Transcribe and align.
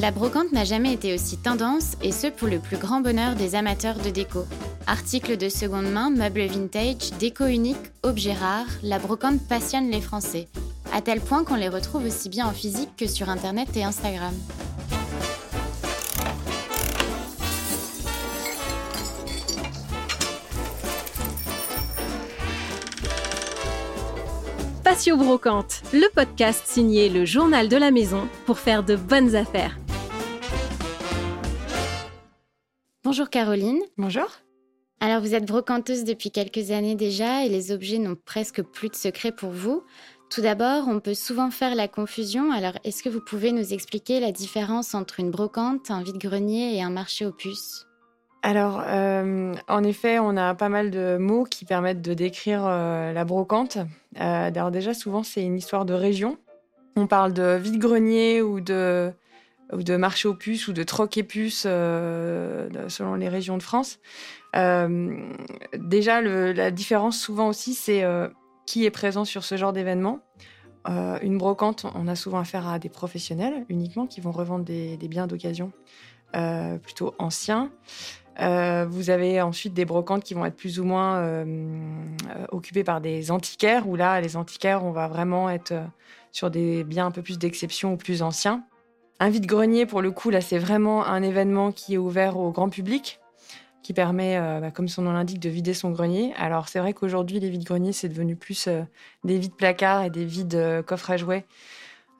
La 0.00 0.12
brocante 0.12 0.52
n'a 0.52 0.62
jamais 0.62 0.92
été 0.92 1.12
aussi 1.12 1.38
tendance, 1.38 1.96
et 2.04 2.12
ce 2.12 2.28
pour 2.28 2.46
le 2.46 2.60
plus 2.60 2.76
grand 2.76 3.00
bonheur 3.00 3.34
des 3.34 3.56
amateurs 3.56 3.96
de 3.96 4.10
déco. 4.10 4.44
Articles 4.86 5.36
de 5.36 5.48
seconde 5.48 5.90
main, 5.90 6.08
meubles 6.08 6.46
vintage, 6.46 7.10
déco 7.18 7.46
unique, 7.46 7.76
objets 8.04 8.32
rares, 8.32 8.68
la 8.84 9.00
brocante 9.00 9.40
passionne 9.48 9.90
les 9.90 10.00
Français, 10.00 10.46
à 10.94 11.00
tel 11.00 11.20
point 11.20 11.42
qu'on 11.42 11.56
les 11.56 11.68
retrouve 11.68 12.06
aussi 12.06 12.28
bien 12.28 12.46
en 12.46 12.52
physique 12.52 12.90
que 12.96 13.08
sur 13.08 13.28
Internet 13.28 13.76
et 13.76 13.82
Instagram. 13.82 14.32
Patio 24.84 25.16
Brocante, 25.16 25.82
le 25.92 26.08
podcast 26.14 26.62
signé 26.66 27.08
le 27.08 27.24
journal 27.24 27.68
de 27.68 27.76
la 27.76 27.90
maison 27.90 28.28
pour 28.46 28.60
faire 28.60 28.84
de 28.84 28.94
bonnes 28.94 29.34
affaires. 29.34 29.76
Bonjour 33.04 33.30
Caroline. 33.30 33.80
Bonjour. 33.96 34.26
Alors 35.00 35.20
vous 35.20 35.34
êtes 35.34 35.46
brocanteuse 35.46 36.02
depuis 36.02 36.32
quelques 36.32 36.72
années 36.72 36.96
déjà 36.96 37.44
et 37.44 37.48
les 37.48 37.70
objets 37.70 37.98
n'ont 37.98 38.16
presque 38.16 38.60
plus 38.60 38.88
de 38.88 38.96
secret 38.96 39.30
pour 39.30 39.50
vous. 39.50 39.84
Tout 40.30 40.40
d'abord, 40.40 40.88
on 40.88 40.98
peut 40.98 41.14
souvent 41.14 41.52
faire 41.52 41.76
la 41.76 41.86
confusion. 41.86 42.50
Alors 42.50 42.74
est-ce 42.82 43.04
que 43.04 43.08
vous 43.08 43.20
pouvez 43.20 43.52
nous 43.52 43.72
expliquer 43.72 44.18
la 44.18 44.32
différence 44.32 44.96
entre 44.96 45.20
une 45.20 45.30
brocante, 45.30 45.92
un 45.92 46.02
vide-grenier 46.02 46.76
et 46.76 46.82
un 46.82 46.90
marché 46.90 47.24
aux 47.24 47.32
puces? 47.32 47.86
Alors, 48.42 48.82
euh, 48.86 49.54
en 49.68 49.84
effet, 49.84 50.18
on 50.18 50.36
a 50.36 50.54
pas 50.54 50.68
mal 50.68 50.90
de 50.90 51.18
mots 51.18 51.44
qui 51.44 51.64
permettent 51.64 52.02
de 52.02 52.14
décrire 52.14 52.64
euh, 52.66 53.12
la 53.12 53.24
brocante. 53.24 53.78
Euh, 53.78 54.48
alors 54.48 54.70
déjà, 54.70 54.94
souvent, 54.94 55.22
c'est 55.22 55.42
une 55.42 55.56
histoire 55.56 55.84
de 55.84 55.94
région. 55.94 56.36
On 56.96 57.06
parle 57.06 57.32
de 57.32 57.56
vide-grenier 57.56 58.42
ou 58.42 58.60
de, 58.60 59.12
ou 59.72 59.82
de 59.82 59.96
marché 59.96 60.28
aux 60.28 60.34
puces 60.34 60.68
ou 60.68 60.72
de 60.72 60.82
troc 60.82 61.16
et 61.16 61.22
puces 61.22 61.62
selon 61.62 63.14
les 63.14 63.28
régions 63.28 63.58
de 63.58 63.62
France. 63.62 63.98
déjà, 64.54 66.20
la 66.20 66.70
différence 66.70 67.18
souvent 67.18 67.48
aussi, 67.48 67.74
c'est 67.74 68.04
qui 68.66 68.84
est 68.84 68.90
présent 68.90 69.24
sur 69.24 69.44
ce 69.44 69.56
genre 69.56 69.72
d'événement. 69.72 70.20
une 70.86 71.38
brocante, 71.38 71.84
on 71.94 72.08
a 72.08 72.14
souvent 72.14 72.38
affaire 72.38 72.66
à 72.66 72.78
des 72.78 72.88
professionnels 72.88 73.66
uniquement 73.68 74.06
qui 74.06 74.20
vont 74.20 74.32
revendre 74.32 74.64
des, 74.64 74.96
biens 75.08 75.26
d'occasion 75.26 75.72
plutôt 76.82 77.14
anciens. 77.18 77.70
Euh, 78.40 78.86
vous 78.88 79.10
avez 79.10 79.40
ensuite 79.42 79.74
des 79.74 79.84
brocantes 79.84 80.22
qui 80.22 80.34
vont 80.34 80.46
être 80.46 80.56
plus 80.56 80.78
ou 80.78 80.84
moins 80.84 81.16
euh, 81.16 81.44
euh, 81.44 82.46
occupées 82.52 82.84
par 82.84 83.00
des 83.00 83.30
antiquaires, 83.30 83.88
où 83.88 83.96
là, 83.96 84.20
les 84.20 84.36
antiquaires, 84.36 84.84
on 84.84 84.92
va 84.92 85.08
vraiment 85.08 85.50
être 85.50 85.74
sur 86.30 86.50
des 86.50 86.84
biens 86.84 87.06
un 87.06 87.10
peu 87.10 87.22
plus 87.22 87.38
d'exception 87.38 87.94
ou 87.94 87.96
plus 87.96 88.22
anciens. 88.22 88.64
Un 89.20 89.30
vide-grenier, 89.30 89.84
pour 89.84 90.00
le 90.00 90.12
coup, 90.12 90.30
là, 90.30 90.40
c'est 90.40 90.58
vraiment 90.58 91.04
un 91.04 91.22
événement 91.22 91.72
qui 91.72 91.94
est 91.94 91.98
ouvert 91.98 92.36
au 92.36 92.52
grand 92.52 92.68
public, 92.68 93.18
qui 93.82 93.92
permet, 93.92 94.38
bah, 94.60 94.70
comme 94.70 94.86
son 94.86 95.02
nom 95.02 95.12
l'indique, 95.12 95.40
de 95.40 95.48
vider 95.48 95.74
son 95.74 95.90
grenier. 95.90 96.32
Alors, 96.36 96.68
c'est 96.68 96.78
vrai 96.78 96.92
qu'aujourd'hui, 96.92 97.40
les 97.40 97.50
vides-greniers, 97.50 97.92
c'est 97.92 98.08
devenu 98.08 98.36
plus 98.36 98.68
des 99.24 99.38
vides 99.38 99.56
placards 99.56 100.04
et 100.04 100.10
des 100.10 100.24
vides 100.24 100.84
coffres 100.86 101.10
à 101.10 101.16
jouets 101.16 101.46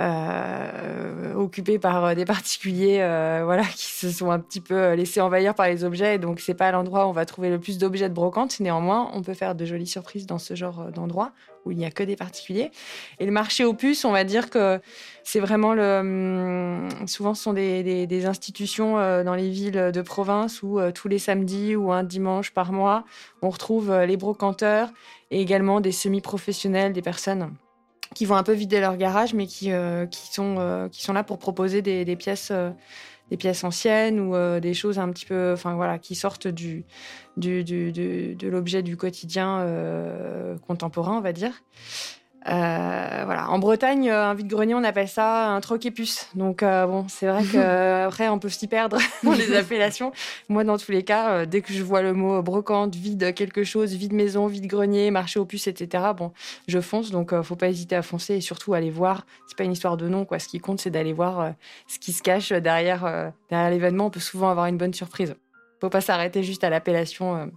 euh, 0.00 1.34
occupés 1.34 1.80
par 1.80 2.04
euh, 2.04 2.14
des 2.14 2.24
particuliers 2.24 2.98
euh, 3.00 3.42
voilà, 3.44 3.64
qui 3.76 3.86
se 3.86 4.10
sont 4.10 4.30
un 4.30 4.38
petit 4.38 4.60
peu 4.60 4.92
laissés 4.92 5.20
envahir 5.20 5.54
par 5.54 5.66
les 5.66 5.82
objets. 5.82 6.18
donc, 6.18 6.38
c'est 6.38 6.54
pas 6.54 6.70
l'endroit 6.70 7.06
où 7.06 7.08
on 7.08 7.12
va 7.12 7.26
trouver 7.26 7.50
le 7.50 7.58
plus 7.58 7.78
d'objets 7.78 8.08
de 8.08 8.14
brocante. 8.14 8.60
Néanmoins, 8.60 9.10
on 9.12 9.22
peut 9.22 9.34
faire 9.34 9.56
de 9.56 9.64
jolies 9.64 9.88
surprises 9.88 10.26
dans 10.26 10.38
ce 10.38 10.54
genre 10.54 10.92
d'endroit 10.92 11.32
où 11.64 11.72
il 11.72 11.78
n'y 11.78 11.84
a 11.84 11.90
que 11.90 12.04
des 12.04 12.14
particuliers. 12.14 12.70
Et 13.18 13.26
le 13.26 13.32
marché 13.32 13.64
aux 13.64 13.74
puces, 13.74 14.04
on 14.04 14.12
va 14.12 14.22
dire 14.22 14.50
que 14.50 14.80
c'est 15.24 15.40
vraiment 15.40 15.74
le. 15.74 15.98
Hum, 15.98 16.88
souvent, 17.08 17.34
ce 17.34 17.42
sont 17.42 17.52
des, 17.52 18.06
des, 18.06 18.26
institutions 18.26 18.94
dans 19.24 19.34
les 19.34 19.50
villes 19.50 19.90
de 19.92 20.02
province 20.02 20.62
où 20.62 20.78
tous 20.94 21.08
les 21.08 21.18
samedis 21.18 21.74
ou 21.76 21.92
un 21.92 22.04
dimanche 22.04 22.52
par 22.52 22.72
mois, 22.72 23.04
on 23.42 23.50
retrouve 23.50 23.92
les 23.92 24.16
brocanteurs 24.16 24.90
et 25.30 25.40
également 25.40 25.80
des 25.80 25.92
semi-professionnels, 25.92 26.92
des 26.92 27.02
personnes 27.02 27.50
qui 28.14 28.24
vont 28.24 28.36
un 28.36 28.42
peu 28.42 28.52
vider 28.52 28.80
leur 28.80 28.96
garage, 28.96 29.34
mais 29.34 29.46
qui, 29.46 29.72
euh, 29.72 30.06
qui, 30.06 30.32
sont, 30.32 30.56
euh, 30.58 30.88
qui 30.88 31.02
sont 31.02 31.12
là 31.12 31.24
pour 31.24 31.38
proposer 31.38 31.82
des, 31.82 32.04
des 32.04 32.16
pièces, 32.16 32.50
euh, 32.50 32.70
des 33.30 33.36
pièces 33.36 33.64
anciennes 33.64 34.20
ou 34.20 34.34
des 34.60 34.72
choses 34.72 34.98
un 34.98 35.10
petit 35.10 35.26
peu, 35.26 35.52
enfin 35.52 35.74
voilà, 35.74 35.98
qui 35.98 36.14
sortent 36.14 36.48
du, 36.48 36.86
du, 37.36 37.62
du 37.62 37.92
de 37.92 38.48
l'objet 38.48 38.82
du 38.82 38.96
quotidien 38.96 39.66
contemporain, 40.66 41.18
on 41.18 41.20
va 41.20 41.34
dire. 41.34 41.52
Euh, 42.46 43.22
voilà. 43.24 43.50
En 43.50 43.58
Bretagne, 43.58 44.08
euh, 44.08 44.26
un 44.26 44.34
vide-grenier, 44.34 44.74
on 44.74 44.84
appelle 44.84 45.08
ça 45.08 45.48
un 45.48 45.60
troquet-puce. 45.60 46.28
Donc 46.34 46.62
euh, 46.62 46.86
bon, 46.86 47.06
c'est 47.08 47.26
vrai 47.26 47.44
qu'après, 47.44 48.28
on 48.28 48.38
peut 48.38 48.48
s'y 48.48 48.68
perdre 48.68 48.98
dans 49.22 49.32
les 49.32 49.56
appellations. 49.56 50.12
Moi, 50.48 50.64
dans 50.64 50.78
tous 50.78 50.92
les 50.92 51.02
cas, 51.02 51.46
dès 51.46 51.60
que 51.60 51.72
je 51.72 51.82
vois 51.82 52.02
le 52.02 52.12
mot 52.12 52.40
brocante, 52.42 52.94
vide 52.94 53.34
quelque 53.34 53.64
chose, 53.64 53.94
vide 53.94 54.12
maison, 54.12 54.46
vide 54.46 54.66
grenier, 54.66 55.10
marché 55.10 55.40
aux 55.40 55.44
puces, 55.44 55.66
etc. 55.66 56.04
Bon, 56.16 56.32
je 56.68 56.80
fonce. 56.80 57.10
Donc, 57.10 57.38
faut 57.42 57.56
pas 57.56 57.68
hésiter 57.68 57.96
à 57.96 58.02
foncer 58.02 58.34
et 58.34 58.40
surtout 58.40 58.74
aller 58.74 58.90
voir. 58.90 59.26
C'est 59.46 59.56
pas 59.56 59.64
une 59.64 59.72
histoire 59.72 59.96
de 59.96 60.08
nom, 60.08 60.24
quoi. 60.24 60.38
Ce 60.38 60.48
qui 60.48 60.60
compte, 60.60 60.80
c'est 60.80 60.90
d'aller 60.90 61.12
voir 61.12 61.52
ce 61.86 61.98
qui 61.98 62.12
se 62.12 62.22
cache 62.22 62.52
derrière, 62.52 63.32
derrière 63.50 63.70
l'événement. 63.70 64.06
On 64.06 64.10
peut 64.10 64.20
souvent 64.20 64.48
avoir 64.48 64.66
une 64.66 64.78
bonne 64.78 64.94
surprise. 64.94 65.34
Faut 65.80 65.90
pas 65.90 66.00
s'arrêter 66.00 66.42
juste 66.42 66.64
à 66.64 66.70
l'appellation 66.70 67.50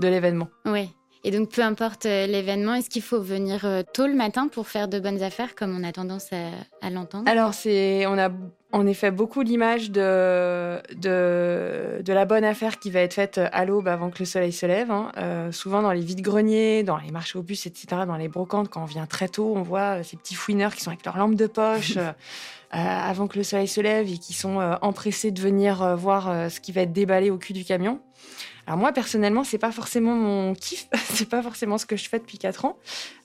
de 0.00 0.08
l'événement. 0.08 0.48
Oui. 0.64 0.90
Et 1.26 1.30
donc, 1.30 1.48
peu 1.48 1.62
importe 1.62 2.04
euh, 2.04 2.26
l'événement, 2.26 2.74
est-ce 2.74 2.90
qu'il 2.90 3.00
faut 3.00 3.20
venir 3.20 3.64
euh, 3.64 3.82
tôt 3.94 4.06
le 4.06 4.12
matin 4.12 4.46
pour 4.46 4.68
faire 4.68 4.88
de 4.88 5.00
bonnes 5.00 5.22
affaires, 5.22 5.54
comme 5.54 5.74
on 5.74 5.82
a 5.82 5.90
tendance 5.90 6.28
à, 6.82 6.90
l'entendre? 6.90 7.24
Alors, 7.26 7.54
c'est, 7.54 8.06
on 8.06 8.18
a 8.18 8.28
en 8.72 8.86
effet 8.86 9.10
beaucoup 9.10 9.40
l'image 9.40 9.90
de, 9.90 10.82
de, 10.96 12.02
de, 12.02 12.12
la 12.12 12.26
bonne 12.26 12.44
affaire 12.44 12.78
qui 12.78 12.90
va 12.90 13.00
être 13.00 13.14
faite 13.14 13.40
à 13.42 13.64
l'aube 13.64 13.88
avant 13.88 14.10
que 14.10 14.18
le 14.18 14.26
soleil 14.26 14.52
se 14.52 14.66
lève. 14.66 14.90
Hein. 14.90 15.12
Euh, 15.16 15.50
souvent 15.50 15.80
dans 15.80 15.92
les 15.92 16.02
vides-greniers, 16.02 16.82
dans 16.82 16.98
les 16.98 17.10
marchés 17.10 17.38
aux 17.38 17.42
bus, 17.42 17.64
etc., 17.64 18.02
dans 18.06 18.16
les 18.16 18.28
brocantes, 18.28 18.68
quand 18.68 18.82
on 18.82 18.86
vient 18.86 19.06
très 19.06 19.28
tôt, 19.28 19.54
on 19.56 19.62
voit 19.62 20.02
ces 20.02 20.18
petits 20.18 20.34
fouineurs 20.34 20.74
qui 20.74 20.82
sont 20.82 20.90
avec 20.90 21.06
leurs 21.06 21.16
lampes 21.16 21.36
de 21.36 21.46
poche. 21.46 21.96
avant 22.76 23.28
que 23.28 23.38
le 23.38 23.44
soleil 23.44 23.68
se 23.68 23.80
lève 23.80 24.08
et 24.10 24.18
qui 24.18 24.32
sont 24.32 24.58
empressés 24.82 25.30
de 25.30 25.40
venir 25.40 25.96
voir 25.96 26.50
ce 26.50 26.58
qui 26.58 26.72
va 26.72 26.80
être 26.80 26.92
déballé 26.92 27.30
au 27.30 27.38
cul 27.38 27.52
du 27.52 27.64
camion. 27.64 28.00
Alors 28.66 28.78
moi 28.78 28.92
personnellement, 28.92 29.44
c'est 29.44 29.58
pas 29.58 29.72
forcément 29.72 30.14
mon 30.14 30.54
kiff, 30.54 30.88
c'est 30.94 31.28
pas 31.28 31.42
forcément 31.42 31.78
ce 31.78 31.86
que 31.86 31.96
je 31.96 32.08
fais 32.08 32.18
depuis 32.18 32.38
quatre 32.38 32.64
ans. 32.64 32.78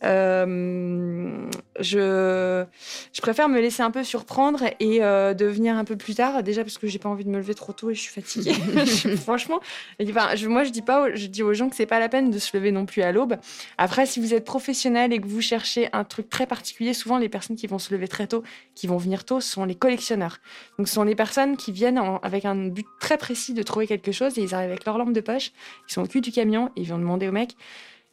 Euh, 0.03 1.47
je, 1.79 2.66
je 3.13 3.22
préfère 3.22 3.47
me 3.47 3.59
laisser 3.59 3.81
un 3.81 3.91
peu 3.91 4.03
surprendre 4.03 4.63
et 4.79 5.03
euh, 5.03 5.33
de 5.33 5.45
venir 5.45 5.75
un 5.75 5.85
peu 5.85 5.95
plus 5.95 6.16
tard, 6.16 6.44
déjà 6.44 6.63
parce 6.63 6.78
que 6.78 6.88
j'ai 6.88 6.99
pas 6.99 7.09
envie 7.09 7.25
de 7.25 7.29
me 7.29 7.38
lever 7.38 7.55
trop 7.55 7.73
tôt 7.73 7.89
et 7.89 7.95
je 7.95 8.01
suis 8.01 8.13
fatiguée. 8.13 8.53
Franchement, 9.23 9.59
enfin, 10.01 10.35
je, 10.35 10.47
moi 10.47 10.63
je 10.63 10.72
dis 10.72 10.81
pas, 10.81 11.13
je 11.16 11.28
dis 11.28 11.44
aux 11.44 11.53
gens 11.53 11.69
que 11.69 11.75
c'est 11.75 11.85
pas 11.85 11.99
la 11.99 12.09
peine 12.09 12.31
de 12.31 12.39
se 12.39 12.55
lever 12.57 12.72
non 12.72 12.85
plus 12.85 13.01
à 13.01 13.11
l'aube. 13.11 13.38
Après, 13.78 14.05
si 14.05 14.19
vous 14.19 14.33
êtes 14.33 14.45
professionnel 14.45 15.13
et 15.13 15.22
que 15.22 15.28
vous 15.28 15.41
cherchez 15.41 15.89
un 15.94 16.03
truc 16.03 16.29
très 16.29 16.47
particulier, 16.47 16.94
souvent 16.94 17.17
les 17.17 17.29
personnes 17.29 17.55
qui 17.55 17.67
vont 17.67 17.79
se 17.79 17.94
lever 17.94 18.07
très 18.07 18.28
tôt, 18.28 18.44
qui 18.75 18.88
vont 18.88 18.97
venir 18.97 19.23
tôt, 19.23 19.39
sont 19.39 19.63
les 19.63 19.75
collectionneurs. 19.75 20.39
Donc 20.78 20.88
ce 20.88 20.95
sont 20.95 21.03
les 21.03 21.16
personnes 21.16 21.55
qui 21.55 21.72
viennent 21.72 22.01
avec 22.23 22.45
un 22.45 22.55
but 22.55 22.85
très 22.99 23.17
précis 23.17 23.53
de 23.53 23.63
trouver 23.63 23.88
quelque 23.88 24.11
chose 24.11 24.38
et 24.38 24.41
ils 24.41 24.53
arrivent 24.53 24.72
avec 24.72 24.85
leur 24.85 24.97
lampe 24.97 25.13
de 25.13 25.22
ils 25.38 25.94
sont 25.94 26.01
au 26.01 26.07
cul 26.07 26.22
du 26.22 26.31
camion, 26.31 26.72
ils 26.75 26.88
vont 26.88 26.97
demander 26.97 27.28
au 27.28 27.31
mec 27.31 27.56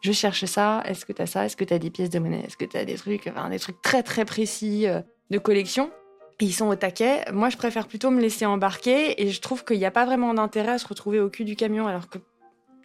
je 0.07 0.13
cherche 0.13 0.45
ça, 0.45 0.83
est-ce 0.87 1.05
que 1.05 1.13
tu 1.13 1.23
as 1.23 1.27
ça, 1.27 1.45
est-ce 1.45 1.57
que 1.57 1.65
tu 1.65 1.75
as 1.75 1.79
des 1.79 1.91
pièces 1.91 2.11
de 2.11 2.19
monnaie, 2.19 2.43
est-ce 2.47 2.57
que 2.57 2.65
tu 2.65 2.77
as 2.77 2.85
des 2.85 2.95
trucs, 2.95 3.27
enfin, 3.27 3.49
des 3.49 3.59
trucs 3.59 3.81
très 3.83 4.03
très 4.03 4.25
précis 4.25 4.87
euh, 4.87 5.01
de 5.31 5.39
collection. 5.39 5.91
ils 6.41 6.53
sont 6.53 6.67
au 6.67 6.77
taquet. 6.77 7.25
Moi, 7.33 7.49
je 7.49 7.57
préfère 7.57 7.89
plutôt 7.89 8.11
me 8.11 8.21
laisser 8.21 8.47
embarquer 8.47 9.21
et 9.23 9.31
je 9.31 9.41
trouve 9.41 9.65
qu'il 9.65 9.79
n'y 9.79 9.85
a 9.85 9.91
pas 9.91 10.05
vraiment 10.05 10.35
d'intérêt 10.35 10.73
à 10.73 10.79
se 10.79 10.87
retrouver 10.87 11.21
au 11.21 11.29
cul 11.29 11.45
du 11.45 11.57
camion 11.57 11.87
alors 11.87 12.09
que 12.09 12.19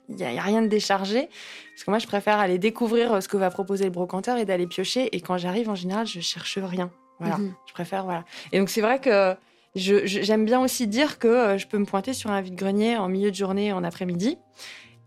il 0.10 0.16
n'y 0.16 0.26
a, 0.26 0.42
rien 0.42 0.62
de 0.62 0.68
déchargé. 0.68 1.30
Parce 1.74 1.86
que 1.86 1.92
moi, 1.92 2.00
je 2.00 2.08
préfère 2.08 2.40
aller 2.40 2.58
découvrir 2.58 3.14
euh, 3.14 3.22
ce 3.22 3.30
que 3.30 3.38
va 3.38 3.50
proposer 3.50 3.86
le 3.86 3.92
brocanteur 3.92 4.38
et 4.38 4.44
d'aller 4.44 4.68
piocher. 4.68 5.16
Et 5.16 5.22
quand 5.22 5.38
j'arrive, 5.38 5.70
en 5.70 5.76
général, 5.76 6.06
je 6.06 6.20
cherche 6.20 6.58
rien. 6.58 6.92
Voilà. 7.20 7.38
Mhm. 7.38 7.54
Je 7.66 7.74
préfère, 7.74 8.04
voilà. 8.04 8.26
Et 8.52 8.60
donc, 8.60 8.70
c'est 8.70 8.82
vrai 8.82 9.00
que 9.00 9.36
j'aime 9.76 10.46
bien 10.46 10.62
aussi 10.62 10.88
dire 10.88 11.20
que 11.20 11.28
euh, 11.28 11.58
je 11.58 11.68
peux 11.68 11.78
me 11.78 11.86
pointer 11.86 12.14
sur 12.14 12.30
un 12.32 12.42
vide-grenier 12.42 12.98
en 12.98 13.08
milieu 13.08 13.32
de 13.32 13.36
journée, 13.36 13.72
en 13.72 13.84
après-midi, 13.84 14.38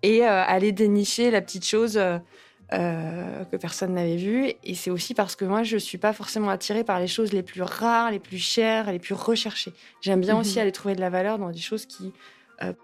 et 0.02 0.24
euh, 0.24 0.42
aller 0.46 0.72
dénicher 0.72 1.30
la 1.30 1.40
petite 1.42 1.66
chose 1.66 1.98
euh, 1.98 3.44
que 3.44 3.56
personne 3.56 3.94
n'avait 3.94 4.16
vue. 4.16 4.52
Et 4.62 4.74
c'est 4.74 4.90
aussi 4.90 5.14
parce 5.14 5.36
que 5.36 5.44
moi, 5.44 5.62
je 5.62 5.76
suis 5.76 5.98
pas 5.98 6.12
forcément 6.12 6.48
attirée 6.48 6.84
par 6.84 6.98
les 6.98 7.06
choses 7.06 7.32
les 7.32 7.42
plus 7.42 7.62
rares, 7.62 8.10
les 8.10 8.18
plus 8.18 8.38
chères, 8.38 8.90
les 8.90 8.98
plus 8.98 9.14
recherchées. 9.14 9.72
J'aime 10.00 10.20
bien 10.20 10.38
aussi 10.38 10.56
mhm. 10.56 10.62
aller 10.62 10.72
trouver 10.72 10.94
de 10.94 11.00
la 11.00 11.10
valeur 11.10 11.38
dans 11.38 11.50
des 11.50 11.58
choses 11.58 11.84
qui, 11.86 12.12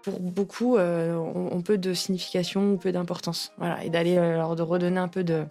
pour 0.03 0.19
beaucoup, 0.19 0.77
ont, 0.77 1.61
peu 1.63 1.77
de 1.77 1.93
signification 1.93 2.73
ou 2.73 2.77
peu 2.77 2.91
d'importance. 2.91 3.53
Voilà, 3.57 3.83
et 3.83 3.89
d'aller 3.89 4.15
leur 4.15 4.55
de 4.55 4.61
redonner 4.61 4.99
un 4.99 5.07
peu 5.07 5.23
de, 5.23 5.45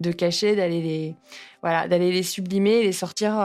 de 0.00 0.12
cachet, 0.12 0.56
d'aller 0.56 0.80
les, 0.80 1.14
voilà, 1.62 1.88
d'aller 1.88 2.12
les 2.12 2.22
sublimer, 2.22 2.82
les 2.82 2.92
sortir 2.92 3.38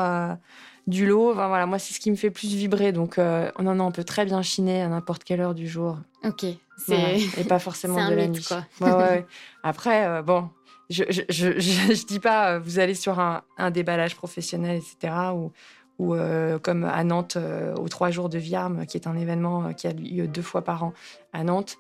du 0.88 1.06
lot. 1.06 1.34
voilà, 1.34 1.66
moi, 1.66 1.80
c'est 1.80 1.94
ce 1.94 2.00
qui 2.00 2.12
me 2.12 2.16
fait 2.16 2.32
plus 2.32 2.54
vibrer. 2.54 2.92
Donc, 2.92 3.18
euh, 3.18 3.52
on 3.58 3.68
en 3.68 3.80
a, 3.80 3.84
on 3.84 3.92
peut 3.92 4.04
très 4.04 4.26
bien 4.26 4.42
chiner 4.42 4.82
à 4.82 4.88
n'importe 4.88 5.24
quelle 5.24 5.42
heure 5.42 5.56
du 5.56 5.68
jour. 5.68 5.98
Ok. 6.24 6.46
C'est... 6.78 7.20
Et 7.38 7.44
pas 7.44 7.60
forcément 7.60 7.96
de 8.10 8.14
la 8.14 8.28
nuit. 8.28 8.48
Après, 9.64 10.08
euh, 10.08 10.22
bon, 10.22 10.50
je, 10.90 11.04
je, 11.10 11.24
je, 11.30 12.06
dis 12.06 12.20
pas, 12.20 12.54
euh, 12.54 12.60
vous 12.60 12.80
allez 12.80 12.96
sur 12.96 13.20
un, 13.20 13.42
déballage 13.72 14.16
professionnel, 14.16 14.78
etc., 14.78 15.14
où, 15.34 15.52
ou 15.98 16.16
comme 16.62 16.84
à 16.84 17.04
Nantes, 17.04 17.38
aux 17.78 17.88
trois 17.88 18.12
jours 18.12 18.30
de 18.30 18.38
Viarme, 18.38 18.86
qui 18.86 18.98
est 18.98 19.08
un 19.08 19.16
événement 19.16 19.74
qui 19.74 19.88
a 19.88 19.94
lieu 19.94 20.28
deux 20.28 20.42
fois 20.42 20.62
par 20.62 20.84
an 20.84 20.94
à 21.32 21.46
Nantes. 21.46 21.78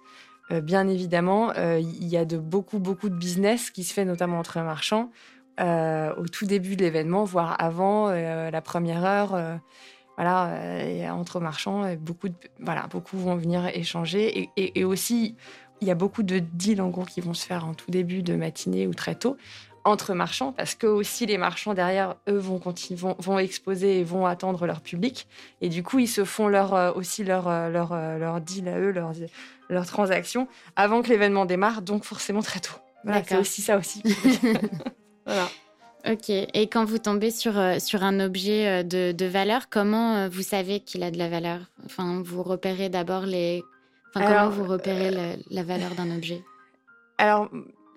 bien 0.50 0.88
évidemment, 0.88 1.52
il 1.54 2.08
y 2.08 2.16
a 2.16 2.24
de 2.24 2.38
beaucoup, 2.38 2.80
beaucoup 2.80 3.10
de 3.10 3.16
business 3.16 3.72
qui 3.72 3.84
se 3.84 3.94
fait 3.94 4.06
notamment 4.06 4.40
entre 4.40 4.62
marchands 4.62 5.12
au 5.60 6.28
tout 6.28 6.46
début 6.46 6.76
de 6.76 6.84
l'événement, 6.84 7.24
voire 7.24 7.56
avant 7.60 8.10
la 8.10 8.62
première 8.62 9.06
heure 9.06 9.60
voilà, 10.18 10.48
euh, 10.48 10.88
et 10.88 11.10
entre 11.10 11.40
marchands, 11.40 11.94
beaucoup, 11.96 12.30
de, 12.30 12.36
voilà, 12.60 12.88
beaucoup 12.88 13.18
vont 13.18 13.36
venir 13.36 13.68
échanger. 13.68 14.50
Et, 14.56 14.84
aussi, 14.86 15.36
il 15.82 15.88
y 15.88 15.92
a 15.92 15.96
beaucoup 15.96 16.24
de 16.24 16.40
deals 16.40 16.82
en 16.82 16.90
gros 16.90 17.06
qui 17.06 17.22
vont 17.22 17.34
se 17.34 17.46
faire 17.46 17.66
en 17.66 17.74
tout 17.74 17.92
début 17.92 18.24
de 18.24 18.36
matinée 18.36 18.88
ou 18.88 18.94
très 18.94 19.16
tôt 19.16 19.38
entre 19.88 20.16
marchands, 20.16 20.52
parce 20.52 20.74
que 20.74 20.88
aussi 20.88 21.28
les 21.28 21.38
marchands 21.38 21.76
derrière, 21.76 22.16
eux, 22.28 22.38
vont, 22.38 22.58
continuer, 22.58 23.00
vont, 23.00 23.16
vont, 23.20 23.38
exposer 23.38 24.00
et 24.00 24.04
vont 24.04 24.26
attendre 24.26 24.66
leur 24.66 24.82
public. 24.82 25.28
Et 25.62 25.70
du 25.70 25.84
coup, 25.84 26.00
ils 26.00 26.08
se 26.08 26.26
font 26.26 26.48
leur, 26.48 26.74
euh, 26.74 26.92
aussi 26.94 27.24
leur, 27.24 27.48
euh, 27.48 27.70
leur, 27.70 27.94
leur 27.94 28.42
deal 28.42 28.68
à 28.68 28.80
eux, 28.80 28.90
leurs 28.90 29.14
leur 29.70 29.86
transactions, 29.86 30.48
avant 30.76 31.04
que 31.04 31.10
l'événement 31.10 31.46
démarre, 31.46 31.84
donc 31.84 32.04
forcément 32.04 32.42
très 32.42 32.62
tôt. 32.62 32.74
Voilà, 33.04 33.24
c'est 33.24 33.38
aussi 33.38 33.62
ça 33.62 33.78
aussi. 33.78 34.02
voilà. 35.26 35.50
Ok. 36.08 36.30
Et 36.30 36.68
quand 36.68 36.86
vous 36.86 37.00
tombez 37.00 37.32
sur, 37.32 37.58
euh, 37.58 37.80
sur 37.80 38.04
un 38.04 38.20
objet 38.20 38.68
euh, 38.68 38.84
de, 38.84 39.12
de 39.12 39.26
valeur, 39.26 39.70
comment 39.70 40.16
euh, 40.16 40.30
vous 40.30 40.44
savez 40.44 40.80
qu'il 40.80 41.02
a 41.04 41.10
de 41.10 41.18
la 41.18 41.30
valeur? 41.30 41.62
Enfin, 41.84 42.22
vous 42.24 42.44
repérez 42.44 42.90
d'abord 42.90 43.26
les. 43.26 43.64
Enfin, 44.14 44.28
comment 44.28 44.50
vous 44.50 44.66
repérez 44.66 45.12
la, 45.50 45.64
valeur 45.64 45.96
d'un 45.96 46.16
objet? 46.16 46.44
Alors, 47.18 47.50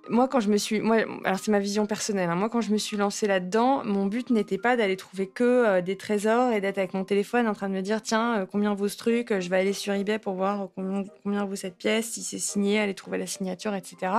moi, 0.08 0.26
quand 0.26 0.40
je 0.40 0.48
me 0.48 0.56
suis. 0.56 0.80
Moi, 0.80 1.04
alors, 1.24 1.38
c'est 1.38 1.50
ma 1.50 1.58
vision 1.58 1.84
personnelle. 1.84 2.30
Hein. 2.30 2.34
Moi, 2.34 2.48
quand 2.48 2.62
je 2.62 2.72
me 2.72 2.78
suis 2.78 2.96
lancée 2.96 3.26
là-dedans, 3.26 3.84
mon 3.84 4.06
but 4.06 4.30
n'était 4.30 4.58
pas 4.58 4.74
d'aller 4.74 4.96
trouver 4.96 5.28
que 5.28 5.80
des 5.80 5.96
trésors 5.96 6.52
et 6.52 6.62
d'être 6.62 6.78
avec 6.78 6.94
mon 6.94 7.04
téléphone 7.04 7.46
en 7.46 7.52
train 7.52 7.68
de 7.68 7.74
me 7.74 7.82
dire 7.82 8.00
tiens, 8.00 8.46
combien 8.50 8.74
vaut 8.74 8.88
ce 8.88 8.96
truc 8.96 9.38
Je 9.38 9.50
vais 9.50 9.58
aller 9.58 9.74
sur 9.74 9.92
eBay 9.92 10.18
pour 10.18 10.32
voir 10.32 10.68
combien, 10.74 11.04
combien 11.22 11.44
vaut 11.44 11.56
cette 11.56 11.76
pièce, 11.76 12.06
si 12.12 12.22
c'est 12.22 12.38
signé, 12.38 12.80
aller 12.80 12.94
trouver 12.94 13.18
la 13.18 13.26
signature, 13.26 13.74
etc. 13.74 14.12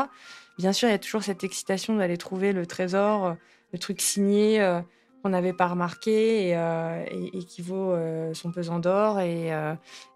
Bien 0.60 0.74
sûr, 0.74 0.88
il 0.88 0.92
y 0.92 0.96
a 0.96 1.00
toujours 1.00 1.24
cette 1.24 1.44
excitation 1.44 1.96
d'aller 1.96 2.18
trouver 2.18 2.54
le 2.54 2.68
trésor 2.68 3.36
le 3.74 3.80
truc 3.80 4.02
signé 4.02 4.62
euh, 4.62 4.82
qu'on 5.22 5.30
n'avait 5.30 5.54
pas 5.54 5.68
remarqué 5.68 6.50
et, 6.50 6.56
euh, 6.56 7.04
qui 7.48 7.62
vaut 7.62 7.92
euh, 7.92 8.34
son 8.34 8.52
pesant 8.52 8.80
d'or 8.80 9.20
et, 9.20 9.52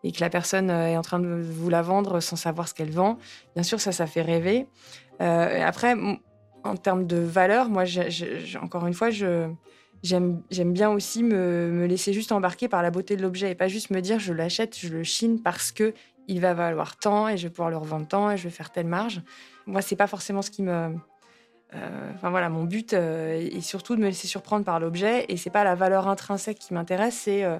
que 0.04 0.20
la 0.20 0.30
personne 0.30 0.70
est 0.70 0.98
en 0.98 1.02
train 1.02 1.20
de 1.20 1.42
vous 1.42 1.70
la 1.70 1.82
vendre 1.82 2.20
sans 2.20 2.36
savoir 2.36 2.68
ce 2.68 2.74
qu'elle 2.74 2.92
vend. 2.92 3.18
Bien 3.56 3.64
sûr, 3.64 3.82
ça, 3.82 3.92
ça 3.92 4.08
fait 4.08 4.22
rêver. 4.22 4.68
après, 5.20 5.96
en 6.64 6.76
termes 6.78 7.06
de 7.06 7.18
valeur, 7.18 7.70
moi, 7.70 7.84
encore 8.62 8.88
une 8.88 8.94
fois, 8.94 9.10
j'aime, 9.10 10.42
bien 10.68 10.90
aussi 10.90 11.24
me, 11.24 11.70
me, 11.70 11.86
laisser 11.86 12.14
juste 12.14 12.32
embarquer 12.32 12.70
par 12.70 12.82
la 12.82 12.92
beauté 12.92 13.18
de 13.18 13.22
l'objet 13.22 13.52
et 13.52 13.56
pas 13.56 13.68
juste 13.68 13.90
me 13.90 14.00
dire 14.00 14.20
je 14.20 14.32
l'achète, 14.32 14.78
je 14.78 14.88
le 14.88 15.04
chine 15.04 15.42
parce 15.42 15.72
que 15.74 15.94
il 16.30 16.40
va 16.40 16.54
valoir 16.54 16.96
tant 16.96 17.28
et 17.28 17.36
je 17.36 17.44
vais 17.44 17.50
pouvoir 17.50 17.70
le 17.70 17.76
revendre 17.76 18.08
tant 18.08 18.32
et 18.32 18.38
je 18.38 18.44
vais 18.44 18.50
faire 18.50 18.72
telle 18.72 18.88
marge. 18.88 19.22
Moi, 19.66 19.82
c'est 19.82 19.96
pas 19.96 20.08
forcément 20.08 20.42
ce 20.42 20.52
qui 20.52 20.62
me, 20.62 20.96
euh, 21.76 22.12
enfin 22.14 22.30
voilà, 22.30 22.50
mon 22.50 22.64
but 22.64 22.94
euh, 22.94 23.36
est 23.36 23.62
surtout 23.62 23.96
de 23.96 24.02
me 24.02 24.08
laisser 24.08 24.28
surprendre 24.28 24.66
par 24.66 24.80
l'objet. 24.80 25.26
Et 25.30 25.38
c'est 25.38 25.50
pas 25.50 25.64
la 25.64 25.76
valeur 25.76 26.08
intrinsèque 26.08 26.60
qui 26.60 26.74
m'intéresse, 26.74 27.16
c'est 27.16 27.44
euh, 27.44 27.58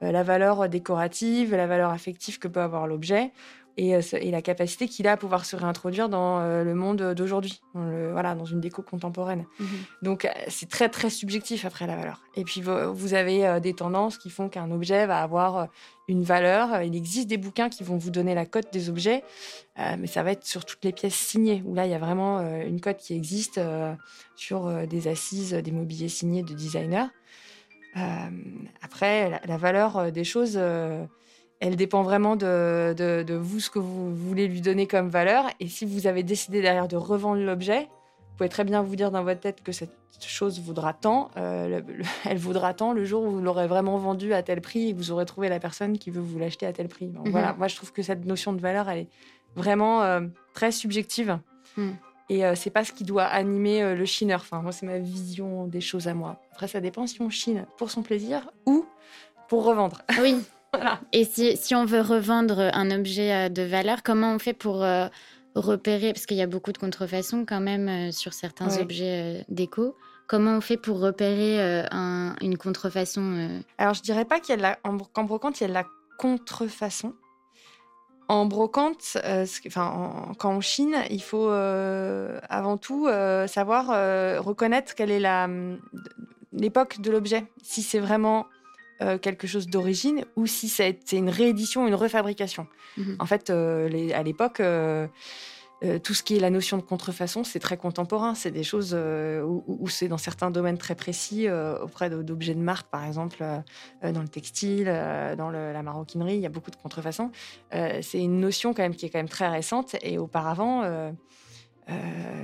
la 0.00 0.22
valeur 0.22 0.68
décorative, 0.68 1.54
la 1.54 1.66
valeur 1.66 1.90
affective 1.90 2.38
que 2.38 2.48
peut 2.48 2.60
avoir 2.60 2.86
l'objet 2.86 3.32
et, 3.76 4.00
la 4.30 4.42
capacité 4.42 4.88
qu'il 4.88 5.06
a 5.06 5.12
à 5.12 5.16
pouvoir 5.16 5.44
se 5.44 5.56
réintroduire 5.56 6.08
dans 6.08 6.40
le 6.40 6.74
monde 6.74 7.14
d'aujourd'hui, 7.14 7.60
voilà, 7.74 8.34
dans 8.34 8.44
une 8.44 8.60
déco 8.60 8.82
contemporaine. 8.82 9.44
Mhm. 9.60 9.66
Donc 10.02 10.28
c'est 10.48 10.68
très 10.68 10.88
très 10.88 11.10
subjectif 11.10 11.64
après 11.64 11.86
la 11.86 11.96
valeur. 11.96 12.22
Et 12.36 12.44
puis 12.44 12.62
vous 12.62 13.14
avez 13.14 13.60
des 13.60 13.74
tendances 13.74 14.18
qui 14.18 14.30
font 14.30 14.48
qu'un 14.48 14.70
objet 14.70 15.06
va 15.06 15.22
avoir 15.22 15.68
une 16.08 16.22
valeur. 16.22 16.82
Il 16.82 16.94
existe 16.94 17.28
des 17.28 17.36
bouquins 17.36 17.68
qui 17.68 17.82
vont 17.82 17.96
vous 17.96 18.10
donner 18.10 18.34
la 18.34 18.46
cote 18.46 18.72
des 18.72 18.88
objets, 18.88 19.24
euh, 19.78 19.96
mais 19.98 20.06
ça 20.06 20.22
va 20.22 20.32
être 20.32 20.44
sur 20.44 20.64
toutes 20.64 20.84
les 20.84 20.92
pièces 20.92 21.14
signées, 21.14 21.62
où 21.64 21.74
là, 21.74 21.86
il 21.86 21.90
y 21.90 21.94
a 21.94 21.98
vraiment 21.98 22.38
euh, 22.38 22.66
une 22.66 22.80
cote 22.80 22.98
qui 22.98 23.14
existe 23.14 23.58
euh, 23.58 23.94
sur 24.36 24.86
des 24.86 25.08
assises, 25.08 25.52
des 25.52 25.72
mobiliers 25.72 26.08
signés 26.08 26.42
de 26.42 26.54
designers. 26.54 27.08
après, 28.82 29.40
la, 29.46 29.56
valeur 29.56 30.12
des 30.12 30.24
choses, 30.24 30.60
elle 31.60 31.76
dépend 31.76 32.02
vraiment 32.02 32.36
de, 32.36 32.94
de, 32.94 33.34
vous, 33.34 33.60
ce 33.60 33.70
que 33.70 33.78
vous 33.78 34.14
voulez 34.14 34.46
lui 34.46 34.60
donner 34.60 34.86
comme 34.86 35.08
valeur. 35.08 35.44
Et 35.60 35.68
si 35.68 35.86
vous 35.86 36.06
avez 36.06 36.22
décidé 36.22 36.60
derrière 36.60 36.88
de 36.88 36.96
revendre 36.96 37.40
l'objet, 37.42 37.82
vous 37.82 38.36
pouvez 38.36 38.48
très 38.48 38.64
bien 38.64 38.82
vous 38.82 38.96
dire 38.96 39.10
dans 39.10 39.24
votre 39.24 39.40
tête 39.40 39.62
que 39.62 39.72
cette 39.72 39.94
chose 40.20 40.60
voudra 40.60 40.92
tant, 40.92 41.30
euh, 41.36 41.80
elle 42.24 42.38
voudra 42.38 42.74
tant 42.74 42.92
le 42.92 43.04
jour 43.04 43.22
où 43.24 43.30
vous 43.30 43.40
l'aurez 43.40 43.66
vraiment 43.66 43.96
vendu 43.96 44.34
à 44.34 44.42
tel 44.42 44.60
prix 44.60 44.88
et 44.88 44.92
que 44.92 44.98
vous 44.98 45.10
aurez 45.10 45.24
trouvé 45.24 45.48
la 45.48 45.58
personne 45.58 45.98
qui 45.98 46.10
veut 46.10 46.20
vous 46.20 46.38
l'acheter 46.38 46.66
à 46.66 46.72
tel 46.72 46.88
prix. 46.88 47.08
Mhm. 47.08 47.30
Voilà, 47.30 47.54
moi 47.54 47.68
je 47.68 47.76
trouve 47.76 47.92
que 47.92 48.02
cette 48.02 48.26
notion 48.26 48.52
de 48.52 48.60
valeur, 48.60 48.88
elle 48.88 48.98
est 48.98 49.08
vraiment 49.54 50.02
euh, 50.02 50.20
très 50.52 50.72
subjective. 50.72 51.38
Mhm. 51.78 51.96
Et 52.28 52.44
euh, 52.44 52.54
c'est 52.56 52.70
pas 52.70 52.84
ce 52.84 52.92
qui 52.92 53.04
doit 53.04 53.24
animer 53.24 53.94
le 53.94 54.04
chineur. 54.04 54.40
Enfin, 54.40 54.60
moi, 54.60 54.72
c'est 54.72 54.84
ma 54.84 54.98
vision 54.98 55.68
des 55.68 55.80
choses 55.80 56.08
à 56.08 56.14
moi. 56.14 56.42
Après, 56.52 56.66
ça 56.66 56.80
dépend 56.80 57.06
si 57.06 57.22
on 57.22 57.30
chine 57.30 57.66
pour 57.78 57.88
son 57.88 58.02
plaisir 58.02 58.50
ou 58.66 58.84
pour 59.48 59.64
revendre. 59.64 60.02
Oui. 60.20 60.36
voilà. 60.72 61.00
Et 61.12 61.24
si, 61.24 61.56
si, 61.56 61.74
on 61.74 61.84
veut 61.84 62.00
revendre 62.00 62.70
un 62.72 62.90
objet 62.90 63.48
de 63.50 63.62
valeur, 63.62 64.02
comment 64.02 64.34
on 64.34 64.38
fait 64.38 64.52
pour 64.52 64.84
repérer, 65.56 66.12
parce 66.12 66.26
qu'il 66.26 66.36
y 66.36 66.42
a 66.42 66.46
beaucoup 66.46 66.72
de 66.72 66.78
contrefaçons 66.78 67.44
quand 67.46 67.60
même 67.60 67.88
euh, 67.88 68.12
sur 68.12 68.34
certains 68.34 68.78
objets 68.78 69.40
euh, 69.40 69.42
déco. 69.48 69.96
Comment 70.28 70.56
on 70.56 70.60
fait 70.60 70.76
pour 70.76 71.00
repérer 71.00 71.60
euh, 71.60 72.32
une 72.40 72.58
contrefaçon 72.58 73.62
Alors, 73.78 73.94
je 73.94 74.02
dirais 74.02 74.24
pas 74.24 74.40
la... 74.56 74.76
qu'en 75.12 75.24
brocante, 75.24 75.60
il 75.60 75.62
y 75.62 75.66
a 75.66 75.68
de 75.68 75.74
la 75.74 75.84
contrefaçon. 76.18 77.14
En 78.28 78.44
brocante, 78.46 79.16
enfin, 79.68 80.32
quand 80.38 80.52
on 80.52 80.60
chine, 80.60 80.96
il 81.10 81.22
faut 81.22 81.48
avant 81.48 82.76
tout 82.76 83.06
savoir 83.46 83.86
reconnaître 84.44 84.96
quelle 84.96 85.12
est 85.12 85.20
la, 85.20 85.48
l'époque 86.52 87.00
de 87.00 87.12
l'objet. 87.12 87.46
Si 87.62 87.82
c'est 87.82 88.00
vraiment 88.00 88.46
quelque 89.20 89.46
chose 89.46 89.66
d'origine 89.66 90.24
ou 90.36 90.46
si 90.46 90.68
c'est 90.68 91.12
une 91.12 91.28
réédition, 91.28 91.86
une 91.86 91.94
refabrication. 91.94 92.66
Mmh 92.96 93.14
en 93.18 93.26
fait, 93.26 93.50
à 93.50 94.22
l'époque, 94.22 94.60
euh, 95.84 95.98
tout 95.98 96.14
ce 96.14 96.22
qui 96.22 96.36
est 96.36 96.40
la 96.40 96.48
notion 96.48 96.78
de 96.78 96.82
contrefaçon, 96.82 97.44
c'est 97.44 97.58
très 97.58 97.76
contemporain. 97.76 98.34
C'est 98.34 98.50
des 98.50 98.62
choses 98.62 98.92
euh, 98.94 99.42
où, 99.44 99.88
c'est 99.88 100.08
dans 100.08 100.16
certains 100.16 100.50
domaines 100.50 100.78
très 100.78 100.94
précis, 100.94 101.48
euh, 101.48 101.78
auprès 101.80 102.08
d'objets 102.08 102.54
de 102.54 102.60
marque, 102.60 102.88
par 102.88 103.04
exemple, 103.04 103.44
dans 104.02 104.22
le 104.22 104.28
textile, 104.28 104.86
dans 105.36 105.50
la 105.50 105.82
maroquinerie, 105.82 106.34
il 106.34 106.40
y 106.40 106.46
a 106.46 106.50
beaucoup 106.50 106.70
de 106.70 106.76
contrefaçon. 106.76 107.30
c'est 107.72 108.20
une 108.20 108.40
notion 108.40 108.72
quand 108.72 108.82
même 108.82 108.94
qui 108.94 109.06
est 109.06 109.10
quand 109.10 109.18
même 109.18 109.28
très 109.28 109.48
récente. 109.48 109.96
Et 110.02 110.18
auparavant, 110.18 110.82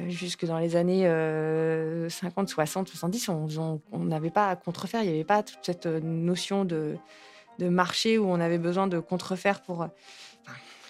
jusque 0.09 0.45
dans 0.45 0.59
les 0.59 0.77
années 0.77 1.05
50, 2.09 2.49
60, 2.49 2.89
70, 2.89 3.29
on 3.29 3.81
n'avait 3.99 4.31
pas 4.31 4.49
à 4.49 4.57
contrefaire. 4.57 5.03
Il 5.03 5.09
n'y 5.09 5.15
avait 5.15 5.25
pas 5.25 5.43
toute 5.43 5.59
cette 5.63 5.87
notion 5.87 6.65
de, 6.65 6.97
de 7.59 7.69
marché 7.69 8.19
où 8.19 8.27
on 8.27 8.41
avait 8.41 8.59
besoin 8.59 8.87
de 8.87 8.99
contrefaire 8.99 9.63
pour 9.63 9.89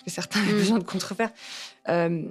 que 0.05 0.11
certains 0.11 0.41
avaient 0.41 0.53
mm. 0.53 0.59
besoin 0.59 0.79
de 0.79 0.85
contrefaire. 0.85 1.31
Euh, 1.89 2.25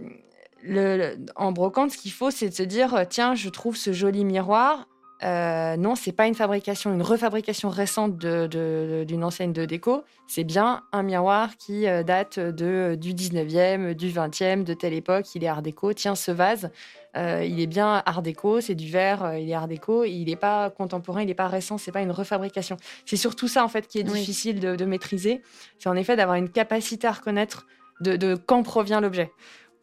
le, 0.63 1.17
en 1.35 1.51
brocante, 1.51 1.91
ce 1.91 1.97
qu'il 1.97 2.11
faut, 2.11 2.31
c'est 2.31 2.49
de 2.49 2.53
se 2.53 2.63
dire 2.63 3.05
tiens, 3.09 3.35
je 3.35 3.49
trouve 3.49 3.75
ce 3.75 3.93
joli 3.93 4.25
miroir. 4.25 4.87
Euh, 5.23 5.77
non, 5.77 5.95
c'est 5.95 6.11
pas 6.11 6.25
une 6.25 6.33
fabrication, 6.33 6.93
une 6.93 7.03
refabrication 7.03 7.69
récente 7.69 8.17
d'une 8.17 9.23
enseigne 9.23 9.53
de 9.53 9.65
déco. 9.65 10.03
C'est 10.27 10.43
bien 10.43 10.81
un 10.91 11.03
miroir 11.03 11.57
qui 11.57 11.87
euh, 11.87 12.01
date 12.01 12.39
de, 12.39 12.95
du 12.99 13.13
19e, 13.13 13.93
du 13.93 14.09
20e, 14.09 14.63
de 14.63 14.73
telle 14.73 14.93
époque. 14.93 15.35
Il 15.35 15.43
est 15.43 15.47
art 15.47 15.61
déco. 15.61 15.93
Tiens, 15.93 16.15
ce 16.15 16.31
vase, 16.31 16.71
euh, 17.17 17.45
il 17.47 17.59
est 17.59 17.67
bien 17.67 18.01
art 18.05 18.23
déco, 18.23 18.61
c'est 18.61 18.73
du 18.73 18.89
verre, 18.89 19.35
il 19.37 19.49
est 19.49 19.53
art 19.53 19.67
déco. 19.67 20.05
Il 20.05 20.25
n'est 20.25 20.35
pas 20.35 20.71
contemporain, 20.71 21.21
il 21.21 21.27
n'est 21.27 21.35
pas 21.35 21.47
récent, 21.47 21.77
c'est 21.77 21.91
pas 21.91 22.01
une 22.01 22.11
refabrication. 22.11 22.77
C'est 23.05 23.17
surtout 23.17 23.47
ça 23.47 23.63
en 23.63 23.67
fait 23.67 23.87
qui 23.87 23.99
est 23.99 24.03
difficile 24.03 24.59
de, 24.59 24.75
de 24.75 24.85
maîtriser. 24.85 25.41
C'est 25.77 25.89
en 25.89 25.95
effet 25.95 26.15
d'avoir 26.15 26.37
une 26.37 26.49
capacité 26.49 27.05
à 27.05 27.11
reconnaître 27.11 27.67
de, 28.01 28.35
quand 28.35 28.63
provient 28.63 29.01
l'objet. 29.01 29.31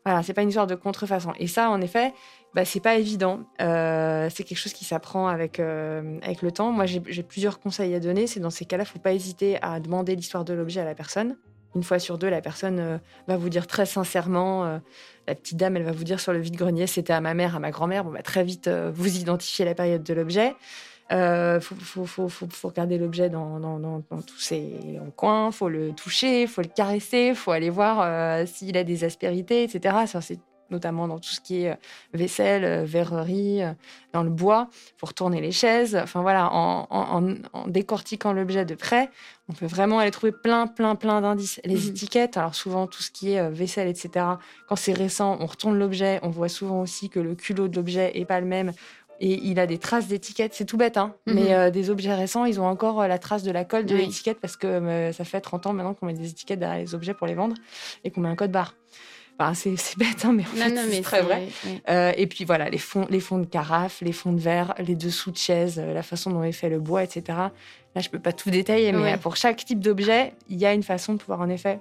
Voilà, 0.09 0.23
c'est 0.23 0.33
pas 0.33 0.41
une 0.41 0.49
histoire 0.49 0.67
de 0.67 0.75
contrefaçon. 0.75 1.35
Et 1.39 1.47
ça, 1.47 1.69
en 1.69 1.83
effet, 1.83 2.15
bah, 2.55 2.65
c'est 2.65 2.81
pas 2.81 2.97
évident. 2.97 3.41
Euh, 3.61 4.31
c'est 4.35 4.43
quelque 4.43 4.57
chose 4.57 4.73
qui 4.73 4.87
s'apprend 4.87 5.29
avec, 5.29 5.61
euh, 5.61 6.19
avec 6.23 6.41
le 6.41 6.51
temps. 6.51 6.73
Moi, 6.73 6.87
j'ai 6.87 7.23
plusieurs 7.23 7.61
conseils 7.61 7.95
à 7.95 8.01
donner. 8.01 8.27
C'est 8.27 8.41
dans 8.41 8.49
ces 8.49 8.65
cas-là, 8.65 8.87
faut 8.87 8.99
pas 8.99 9.13
hésiter 9.13 9.59
à 9.61 9.81
demander 9.81 10.17
l'histoire 10.17 10.47
de 10.47 10.55
l'objet 10.55 10.81
à 10.81 10.87
la 10.87 10.95
personne. 10.95 11.37
Une 11.77 11.83
fois 11.83 11.99
sur 11.99 12.17
deux, 12.17 12.31
la 12.31 12.41
personne 12.41 12.79
euh, 12.79 12.97
va 13.27 13.37
vous 13.37 13.51
dire 13.51 13.67
très 13.67 13.85
sincèrement, 13.85 14.81
la 15.27 15.35
petite 15.35 15.59
dame, 15.59 15.77
elle 15.77 15.83
va 15.83 15.93
vous 15.93 16.05
dire 16.05 16.21
sur 16.21 16.33
le 16.33 16.39
vide-grenier, 16.39 16.87
c'était 16.87 17.13
à 17.13 17.21
ma 17.21 17.35
mère, 17.35 17.55
à 17.55 17.59
ma 17.59 17.71
grand-mère. 17.71 18.05
Bon, 18.05 18.11
bah, 18.11 18.23
très 18.23 18.45
vite, 18.45 18.67
vous 18.67 19.19
identifiez 19.19 19.67
la 19.67 19.75
période 19.75 20.03
de 20.03 20.15
l'objet. 20.15 20.55
Il 21.11 21.17
euh, 21.17 21.61
faut, 21.61 21.75
faut, 21.75 22.29
faut, 22.29 22.29
faut, 22.29 22.69
regarder 22.69 22.99
l'objet 22.99 23.31
dans, 23.31 23.59
dans, 23.59 23.79
dans, 23.79 24.03
tous 24.27 24.39
ses 24.39 25.01
coins, 25.17 25.47
il 25.47 25.53
faut 25.55 25.71
le 25.71 25.93
toucher, 25.93 26.43
il 26.43 26.49
faut 26.49 26.61
le 26.61 26.69
caresser, 26.69 27.29
il 27.31 27.35
faut 27.35 27.51
aller 27.51 27.71
voir 27.71 28.01
euh, 28.03 28.45
s'il 28.45 28.77
a 28.77 28.85
des 28.85 29.05
aspérités, 29.05 29.63
etc. 29.63 29.97
Ça, 30.07 30.21
notamment 30.71 31.09
dans 31.09 31.19
tout 31.19 31.31
ce 31.31 31.41
qui 31.41 31.65
est 31.65 31.79
vaisselle, 32.13 32.85
verrerie, 32.85 33.63
dans 34.13 34.23
le 34.23 34.29
bois, 34.29 34.69
pour 34.99 35.15
tourner 35.15 35.41
les 35.41 35.51
chaises. 35.51 35.97
Enfin 35.97 36.21
voilà, 36.21 36.51
en, 36.53 37.23
décortiquant 37.69 38.35
l'objet 38.35 38.67
de 38.67 38.75
près, 38.75 39.09
on 39.49 39.55
peut 39.55 39.65
vraiment 39.65 40.01
aller 40.01 40.11
trouver 40.11 40.33
plein, 40.33 40.67
plein, 40.67 40.95
plein 40.95 41.23
d'indices. 41.23 41.59
Les 41.65 41.77
mhm. 41.77 41.89
étiquettes, 41.89 42.37
alors 42.37 42.55
souvent 42.55 42.87
tout 42.87 43.03
ce 43.03 43.11
qui 43.11 43.33
est 43.33 43.49
vaisselle, 43.49 43.89
etc. 43.89 44.27
Quand 44.69 44.77
c'est 44.77 44.93
récent, 44.93 45.39
on 45.41 45.47
retourne 45.47 45.79
l'objet, 45.79 46.21
on 46.23 46.29
voit 46.29 46.51
souvent 46.51 46.83
aussi 46.83 47.09
que 47.09 47.19
le 47.19 47.35
culot 47.35 47.69
de 47.69 47.77
l'objet 47.77 48.13
est 48.15 48.27
pas 48.27 48.41
le 48.41 48.47
même 48.47 48.73
et 49.21 49.41
il 49.45 49.59
a 49.59 49.67
des 49.67 49.79
traces 49.79 50.07
d'étiquette. 50.07 50.55
C'est 50.55 50.65
tout 50.65 50.77
bête, 50.77 50.97
hein. 50.97 51.15
Mhm. 51.27 51.35
Mais 51.35 51.55
euh, 51.55 51.71
des 51.71 51.91
objets 51.91 52.15
récents, 52.15 52.45
ils 52.45 52.61
ont 52.61 52.67
encore 52.67 53.01
euh, 53.03 53.09
la 53.09 53.19
trace 53.19 53.43
de 53.43 53.51
la 53.51 53.65
colle 53.65 53.87
de 53.87 53.97
l'étiquette 53.97 54.41
parce 54.41 54.57
que 54.57 54.67
euh, 54.67 55.13
ça 55.13 55.25
fait 55.25 55.41
30 55.41 55.67
ans 55.67 55.73
maintenant 55.73 55.95
qu'on 55.95 56.07
met 56.07 56.15
des 56.15 56.31
étiquettes 56.31 56.61
derrière 56.61 56.79
les 56.79 56.95
objets 56.95 57.15
pour 57.15 57.27
les 57.27 57.35
vendre 57.35 57.55
et 58.05 58.11
qu'on 58.11 58.21
met 58.21 58.29
un 58.29 58.37
code 58.37 58.53
barre. 58.53 58.75
Enfin, 59.41 59.55
c'est 59.55 59.71
bête, 59.99 60.25
hein, 60.25 60.33
mais 60.33 60.43
en 60.43 60.47
fait, 60.47 60.77
c'est 60.91 61.03
très 61.03 61.23
vrai. 61.23 61.49
et 62.17 62.27
puis 62.27 62.45
voilà, 62.45 62.69
les 62.69 62.79
fonds, 62.79 63.07
les 63.11 63.21
fonds 63.21 63.39
de 63.39 63.47
carafe, 63.47 64.01
les 64.01 64.13
fonds 64.13 64.33
de 64.33 64.41
verre, 64.41 64.75
les 64.79 64.97
dessous 64.97 65.31
de 65.31 65.37
chaises, 65.37 65.79
la 65.79 66.03
façon 66.03 66.31
dont 66.31 66.43
est 66.43 66.53
fait 66.53 66.69
le 66.69 66.81
bois, 66.81 67.05
etc. 67.05 67.23
Là, 67.95 68.01
je 68.01 68.09
peux 68.11 68.19
pas 68.19 68.33
tout 68.33 68.51
détailler, 68.51 68.93
mais 68.93 69.17
pour 69.17 69.37
chaque 69.37 69.65
type 69.65 69.81
d'objet, 69.81 70.35
il 70.49 70.59
y 70.59 70.67
a 70.67 70.73
une 70.73 70.83
façon 70.83 71.15
de 71.15 71.19
pouvoir 71.19 71.41
en 71.41 71.49
effet 71.49 71.81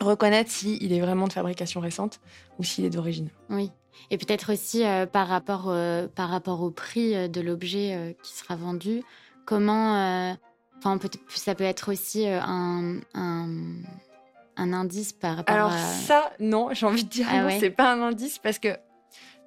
reconnaître 0.00 0.50
s'il 0.50 0.92
est 0.92 1.00
vraiment 1.00 1.26
de 1.26 1.32
fabrication 1.32 1.80
récente 1.80 2.20
ou 2.58 2.64
s'il 2.64 2.84
est 2.84 2.90
d'origine. 2.90 3.30
Oui. 3.50 3.72
Et 4.10 4.18
peut-être 4.18 4.52
aussi 4.52 4.84
euh, 4.84 5.06
par, 5.06 5.28
rapport, 5.28 5.66
euh, 5.68 6.06
par 6.08 6.30
rapport 6.30 6.62
au 6.62 6.70
prix 6.70 7.14
euh, 7.14 7.28
de 7.28 7.40
l'objet 7.40 8.16
qui 8.22 8.32
sera 8.32 8.56
vendu, 8.56 9.02
comment. 9.44 10.36
Enfin, 10.78 10.98
ça 11.28 11.54
peut 11.54 11.64
être 11.64 11.90
aussi 11.90 12.26
un, 12.26 13.00
un, 13.14 13.82
indice 14.56 15.12
par 15.12 15.36
rapport 15.36 15.54
Alors, 15.54 15.72
ça, 15.72 16.32
non, 16.38 16.68
j'ai 16.72 16.86
envie 16.86 17.04
de 17.04 17.08
dire 17.08 17.26
ah 17.30 17.42
non, 17.42 17.50
c'est 17.58 17.70
pas 17.70 17.92
un 17.92 18.00
indice 18.00 18.38
parce 18.38 18.60
que 18.60 18.68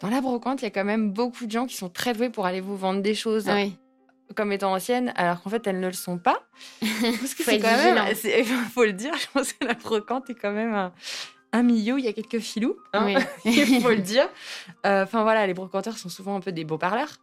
dans 0.02 0.10
la 0.10 0.20
brocante, 0.20 0.62
il 0.62 0.66
y 0.66 0.68
a 0.68 0.72
quand 0.72 0.84
même 0.84 1.12
beaucoup 1.12 1.46
de 1.46 1.52
gens 1.52 1.66
qui 1.68 1.78
sont 1.78 1.90
très 1.90 2.14
doués 2.14 2.30
pour 2.30 2.46
aller 2.46 2.60
vous 2.60 2.76
vendre 2.76 3.02
des 3.02 3.16
choses. 3.16 3.50
comme 4.36 4.52
étant 4.54 4.74
anciennes, 4.74 5.14
alors 5.16 5.42
qu'en 5.42 5.50
fait 5.50 5.66
elles 5.68 5.80
ne 5.80 5.88
le 5.88 5.94
sont 5.94 6.18
pas. 6.18 6.42
Parce 6.82 7.34
que 7.34 7.44
c'est 7.44 7.60
quand 7.60 7.78
même, 7.78 8.02
il 8.24 8.46
faut 8.74 8.86
le 8.86 8.94
dire, 8.94 9.14
je 9.18 9.28
pense 9.34 9.54
que 9.54 9.66
la 9.66 9.74
brocante 9.74 10.30
est 10.30 10.36
quand 10.36 10.54
même 10.54 10.74
un, 10.74 10.94
un 11.54 11.64
milieu, 11.64 12.00
il 12.00 12.06
y 12.06 12.08
a 12.08 12.14
quelques 12.14 12.40
filous, 12.40 12.78
hein, 12.94 13.14
il 13.46 13.82
faut 13.82 13.90
le 13.90 13.98
dire. 13.98 14.28
Euh, 14.86 15.04
enfin 15.04 15.22
voilà, 15.22 15.46
les 15.46 15.54
brocanteurs 15.54 15.98
sont 15.98 16.10
souvent 16.10 16.36
un 16.36 16.40
peu 16.40 16.52
des 16.52 16.64
beaux 16.64 16.78
parleurs 16.78 17.18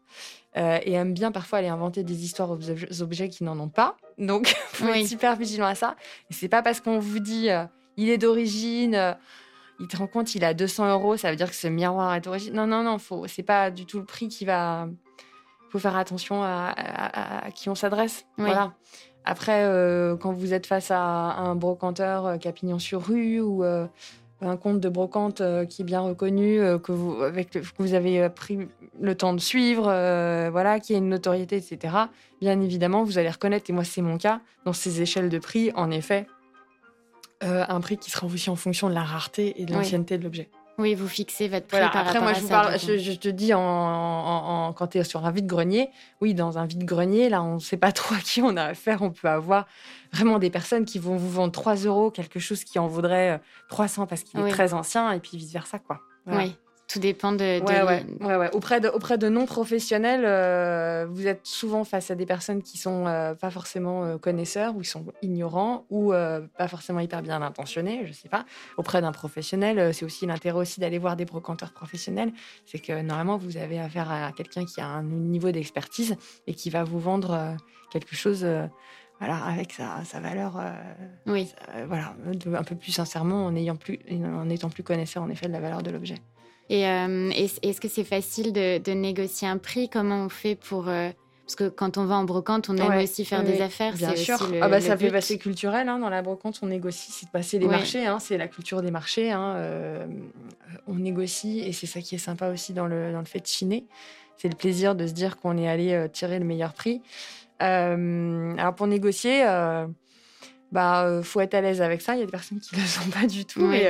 euh, 0.56 0.78
et 0.84 0.92
aiment 0.92 1.12
bien 1.12 1.32
parfois 1.32 1.58
aller 1.58 1.68
inventer 1.68 2.04
des 2.04 2.24
histoires 2.24 2.50
aux 2.50 3.02
objets 3.02 3.28
qui 3.28 3.42
n'en 3.42 3.58
ont 3.58 3.68
pas. 3.68 3.96
Donc, 4.16 4.46
faut 4.68 4.86
être 4.86 5.08
super 5.08 5.34
vigilant 5.34 5.66
à 5.66 5.74
ça. 5.74 5.96
Et 6.30 6.34
c'est 6.34 6.48
pas 6.48 6.62
parce 6.62 6.80
qu'on 6.80 7.00
vous 7.00 7.18
dit 7.18 7.50
euh, 7.50 7.64
il 7.96 8.10
est 8.10 8.18
d'origine, 8.18 9.16
il 9.80 9.88
te 9.88 9.96
rend 9.96 10.06
compte 10.06 10.34
il 10.36 10.44
a 10.44 10.54
200 10.54 10.92
euros, 10.92 11.16
ça 11.16 11.30
veut 11.30 11.36
dire 11.36 11.48
que 11.48 11.56
ce 11.56 11.66
miroir 11.66 12.14
est 12.14 12.20
d'origine. 12.20 12.54
Non, 12.54 12.66
non, 12.66 12.84
non, 12.84 12.98
faut, 12.98 13.26
c'est 13.26 13.42
pas 13.42 13.72
du 13.72 13.86
tout 13.86 13.98
le 13.98 14.04
prix 14.04 14.28
qui 14.28 14.44
va. 14.44 14.88
Faut 15.70 15.78
faire 15.78 15.96
attention 15.96 16.42
à, 16.42 16.74
qui 17.54 17.68
on 17.68 17.74
s'adresse. 17.74 18.24
Voilà. 18.38 18.72
Après, 19.24 19.62
quand 20.20 20.32
vous 20.32 20.54
êtes 20.54 20.66
face 20.66 20.90
à, 20.90 20.98
un 20.98 21.54
brocanteur 21.54 22.38
qui 22.38 22.48
a 22.48 22.52
pignon 22.52 22.78
sur 22.78 23.06
rue 23.06 23.40
ou 23.40 23.62
un 24.40 24.56
compte 24.56 24.80
de 24.80 24.88
brocante 24.88 25.40
euh, 25.40 25.64
qui 25.64 25.82
est 25.82 25.84
bien 25.84 26.00
reconnu, 26.00 26.60
euh, 26.60 26.78
que, 26.78 26.92
vous, 26.92 27.22
avec 27.22 27.50
que 27.50 27.58
vous 27.78 27.94
avez 27.94 28.22
euh, 28.22 28.28
pris 28.28 28.68
le 29.00 29.14
temps 29.14 29.32
de 29.32 29.40
suivre, 29.40 29.84
voilà, 30.50 30.80
qui 30.80 30.94
a 30.94 30.98
une 30.98 31.08
notoriété, 31.08 31.56
etc. 31.56 31.94
Bien 32.40 32.60
évidemment, 32.60 33.04
vous 33.04 33.18
allez 33.18 33.30
reconnaître, 33.30 33.70
et 33.70 33.72
moi 33.72 33.84
c'est 33.84 34.02
mon 34.02 34.18
cas, 34.18 34.40
dans 34.64 34.72
ces 34.72 35.00
échelles 35.00 35.28
de 35.28 35.38
prix, 35.38 35.70
en 35.76 35.90
effet, 35.90 36.26
un 37.40 37.80
prix 37.80 37.96
qui 37.96 38.10
sera 38.10 38.26
aussi 38.26 38.50
en 38.50 38.56
fonction 38.56 38.88
de 38.88 38.94
la 38.94 39.04
rareté 39.04 39.62
et 39.62 39.66
de 39.66 39.72
l'ancienneté 39.72 40.18
de 40.18 40.24
l'objet. 40.24 40.48
Oui, 40.78 40.94
vous 40.94 41.08
fixez 41.08 41.48
votre 41.48 41.66
prix 41.66 41.80
par 41.80 41.96
Après, 41.96 42.20
moi, 42.20 42.32
je, 42.32 42.40
vous 42.40 42.48
parle, 42.48 42.78
je, 42.78 43.12
te 43.14 43.28
dis, 43.28 43.52
en, 43.52 44.72
quand 44.76 44.86
tu 44.86 44.98
es 44.98 45.04
sur 45.04 45.26
un 45.26 45.32
vide-grenier, 45.32 45.90
oui, 46.20 46.34
dans 46.34 46.56
un 46.56 46.66
vide-grenier, 46.66 47.28
là, 47.28 47.42
on 47.42 47.54
ne 47.54 47.60
sait 47.60 47.76
pas 47.76 47.90
trop 47.92 48.14
à 48.14 48.18
qui 48.18 48.42
on 48.42 48.56
a 48.56 48.62
affaire. 48.62 49.02
On 49.02 49.10
peut 49.10 49.28
avoir 49.28 49.66
vraiment 50.12 50.38
des 50.38 50.50
personnes 50.50 50.84
qui 50.84 51.00
vont 51.00 51.16
vous 51.16 51.30
vendre 51.30 51.52
3 51.52 51.74
euros 51.76 52.10
quelque 52.12 52.38
chose 52.38 52.62
qui 52.62 52.78
en 52.78 52.86
vaudrait 52.86 53.40
300 53.70 54.02
euh, 54.02 54.06
parce 54.06 54.22
qu'il 54.22 54.38
est 54.38 54.48
très 54.50 54.72
ancien, 54.72 55.10
et 55.10 55.18
puis 55.18 55.36
vice-versa, 55.36 55.80
quoi. 55.80 56.00
Oui. 56.26 56.56
Tout 56.88 57.00
dépend 57.00 57.32
de. 57.32 57.60
Ouais, 58.24 58.36
ouais. 58.36 58.50
Auprès 58.54 58.80
de, 58.80 58.88
auprès 58.88 59.18
de 59.18 59.28
non-professionnels, 59.28 60.24
euh, 60.24 61.06
vous 61.10 61.26
êtes 61.26 61.46
souvent 61.46 61.84
face 61.84 62.10
à 62.10 62.14
des 62.14 62.24
personnes 62.24 62.62
qui 62.62 62.78
sont 62.78 63.06
euh, 63.06 63.34
pas 63.34 63.50
forcément 63.50 64.04
euh, 64.04 64.16
connaisseurs, 64.16 64.74
ou 64.74 64.80
ils 64.80 64.86
sont 64.86 65.04
ignorants, 65.20 65.84
ou 65.90 66.12
pas 66.12 66.68
forcément 66.68 67.00
hyper 67.00 67.20
bien 67.20 67.42
intentionnés, 67.42 68.06
je 68.06 68.12
sais 68.14 68.30
pas. 68.30 68.46
Auprès 68.78 69.02
d'un 69.02 69.12
professionnel, 69.12 69.92
c'est 69.92 70.06
aussi 70.06 70.24
l'intérêt 70.24 70.58
aussi 70.58 70.80
d'aller 70.80 70.98
voir 70.98 71.14
des 71.14 71.26
brocanteurs 71.26 71.72
professionnels. 71.72 72.32
C'est 72.64 72.78
que 72.78 73.02
normalement, 73.02 73.36
vous 73.36 73.58
avez 73.58 73.78
affaire 73.78 74.10
à 74.10 74.32
quelqu'un 74.32 74.64
qui 74.64 74.80
a 74.80 74.86
un 74.86 75.02
niveau 75.02 75.50
d'expertise 75.50 76.16
et 76.46 76.54
qui 76.54 76.70
va 76.70 76.84
vous 76.84 76.98
vendre 76.98 77.54
quelque 77.90 78.16
chose 78.16 78.46
voilà, 79.18 79.44
avec 79.44 79.72
sa, 79.72 80.04
sa 80.04 80.20
valeur, 80.20 80.58
oui. 81.26 81.52
voilà, 81.86 82.14
un 82.56 82.64
peu 82.64 82.76
plus 82.76 82.92
sincèrement, 82.92 83.44
en, 83.44 83.54
ayant 83.56 83.76
plus, 83.76 83.98
en 84.10 84.48
étant 84.48 84.70
plus 84.70 84.82
connaisseur 84.82 85.22
en 85.22 85.28
effet 85.28 85.48
de 85.48 85.52
la 85.52 85.60
valeur 85.60 85.82
de 85.82 85.90
l'objet. 85.90 86.16
Et 86.70 86.86
euh, 86.86 87.30
est-ce 87.30 87.80
que 87.80 87.88
c'est 87.88 88.04
facile 88.04 88.52
de, 88.52 88.92
négocier 88.92 89.48
un 89.48 89.58
prix? 89.58 89.88
Comment 89.88 90.24
on 90.24 90.28
fait 90.28 90.54
pour 90.54 90.88
euh, 90.88 91.10
parce 91.44 91.56
que 91.56 91.68
quand 91.70 91.96
on 91.96 92.04
va 92.04 92.16
en 92.16 92.24
brocante, 92.24 92.68
on 92.68 92.76
aime 92.76 93.02
aussi 93.02 93.24
faire 93.24 93.42
des 93.42 93.62
affaires. 93.62 93.94
Bien 93.94 94.14
sûr. 94.14 94.36
ah 94.60 94.68
bah, 94.68 94.82
ça 94.82 94.98
fait 94.98 95.10
passer 95.10 95.38
culturel. 95.38 95.88
Hein, 95.88 95.98
dans 95.98 96.10
la 96.10 96.20
brocante, 96.20 96.58
on 96.60 96.66
négocie, 96.66 97.10
c'est 97.10 97.24
de 97.24 97.30
passer 97.30 97.58
les 97.58 97.66
marchés. 97.66 98.04
Hein, 98.06 98.18
c'est 98.20 98.36
la 98.36 98.48
culture 98.48 98.82
des 98.82 98.90
marchés. 98.90 99.32
Hein, 99.32 99.54
euh, 99.56 100.06
on 100.86 100.96
négocie 100.96 101.60
et 101.60 101.72
c'est 101.72 101.86
ça 101.86 102.02
qui 102.02 102.16
est 102.16 102.18
sympa 102.18 102.48
aussi 102.48 102.74
dans 102.74 102.86
le, 102.86 103.12
dans 103.12 103.20
le 103.20 103.24
fait 103.24 103.40
de 103.40 103.46
chiner. 103.46 103.86
C'est 104.36 104.48
le 104.48 104.56
plaisir 104.56 104.94
de 104.94 105.06
se 105.06 105.12
dire 105.12 105.38
qu'on 105.38 105.56
est 105.56 105.68
allé 105.68 106.06
tirer 106.12 106.38
le 106.38 106.44
meilleur 106.44 106.74
prix. 106.74 107.00
alors 107.60 108.74
pour 108.74 108.86
négocier, 108.86 109.42
bah 110.70 111.20
faut 111.22 111.40
être 111.40 111.54
à 111.54 111.62
l'aise 111.62 111.80
avec 111.80 112.02
ça. 112.02 112.14
Il 112.14 112.20
y 112.20 112.22
a 112.22 112.26
des 112.26 112.30
personnes 112.30 112.60
qui 112.60 112.76
ne 112.76 112.82
le 112.82 112.86
sont 112.86 113.08
pas 113.08 113.26
du 113.26 113.46
tout. 113.46 113.72
Et, 113.72 113.88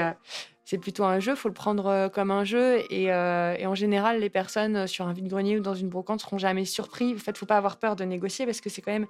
c'est 0.69 0.77
plutôt 0.77 1.05
un 1.05 1.19
jeu, 1.19 1.35
faut 1.35 1.49
le 1.49 1.55
prendre 1.55 1.87
euh, 1.87 2.09
comme 2.11 2.31
un 2.31 2.45
jeu. 2.45 2.83
Euh, 2.93 3.57
et, 3.59 3.67
en 3.67 3.75
général, 3.75 4.21
les 4.21 4.29
personnes 4.29 4.77
euh, 4.77 4.87
sur 4.87 5.09
un 5.09 5.15
vide-grenier 5.15 5.57
ou 5.57 5.63
dans 5.63 5.75
une 5.75 5.89
brocante 5.89 6.21
seront 6.21 6.37
jamais 6.37 6.67
surpris. 6.67 7.15
En 7.15 7.17
fait, 7.17 7.39
faut 7.39 7.47
pas 7.47 7.57
avoir 7.57 7.79
peur 7.79 7.97
de 7.97 8.05
négocier 8.05 8.45
parce 8.45 8.61
que 8.61 8.69
c'est 8.69 8.83
quand 8.83 8.93
même 8.93 9.07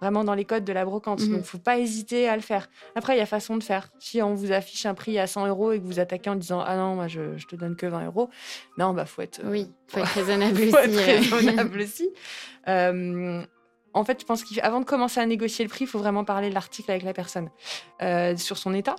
vraiment 0.00 0.24
dans 0.24 0.32
les 0.32 0.46
codes 0.46 0.64
de 0.64 0.72
la 0.72 0.86
brocante. 0.86 1.18
Donc, 1.18 1.28
il 1.28 1.34
Donc, 1.34 1.44
faut 1.44 1.58
pas 1.58 1.76
hésiter 1.76 2.30
à 2.30 2.36
le 2.36 2.40
faire. 2.40 2.70
Après, 2.94 3.14
il 3.14 3.18
y 3.18 3.20
a 3.20 3.26
façon 3.26 3.58
de 3.58 3.62
faire. 3.62 3.90
Si 3.98 4.22
on 4.22 4.32
vous 4.32 4.52
affiche 4.52 4.86
un 4.86 4.94
prix 4.94 5.18
à 5.18 5.26
100 5.26 5.48
euros 5.48 5.72
et 5.72 5.80
que 5.80 5.84
vous 5.84 6.00
attaquez 6.00 6.30
en 6.30 6.34
disant 6.34 6.64
ah 6.66 6.78
non, 6.78 6.94
moi 6.94 7.08
je, 7.08 7.36
je 7.36 7.46
te 7.46 7.56
donne 7.56 7.76
que 7.76 7.84
20 7.84 8.06
euros, 8.06 8.30
non, 8.78 8.94
bah 8.94 9.04
faut 9.04 9.20
être 9.20 9.42
oui, 9.44 9.70
faut 9.88 9.98
être 9.98 10.14
raisonnable 10.14 10.56
aussi. 10.62 10.70
faut 10.70 10.78
être 10.78 11.34
raisonnable 11.36 11.78
aussi. 11.82 12.08
en 12.66 14.04
fait, 14.06 14.18
je 14.18 14.24
pense 14.24 14.44
qu'avant 14.44 14.80
de 14.80 14.86
commencer 14.86 15.20
à 15.20 15.26
négocier 15.26 15.62
le 15.62 15.68
prix, 15.68 15.84
il 15.84 15.88
faut 15.88 15.98
vraiment 15.98 16.24
parler 16.24 16.48
de 16.48 16.54
l'article 16.54 16.90
avec 16.90 17.02
la 17.02 17.12
personne 17.12 17.50
sur 18.38 18.56
son 18.56 18.72
état 18.72 18.96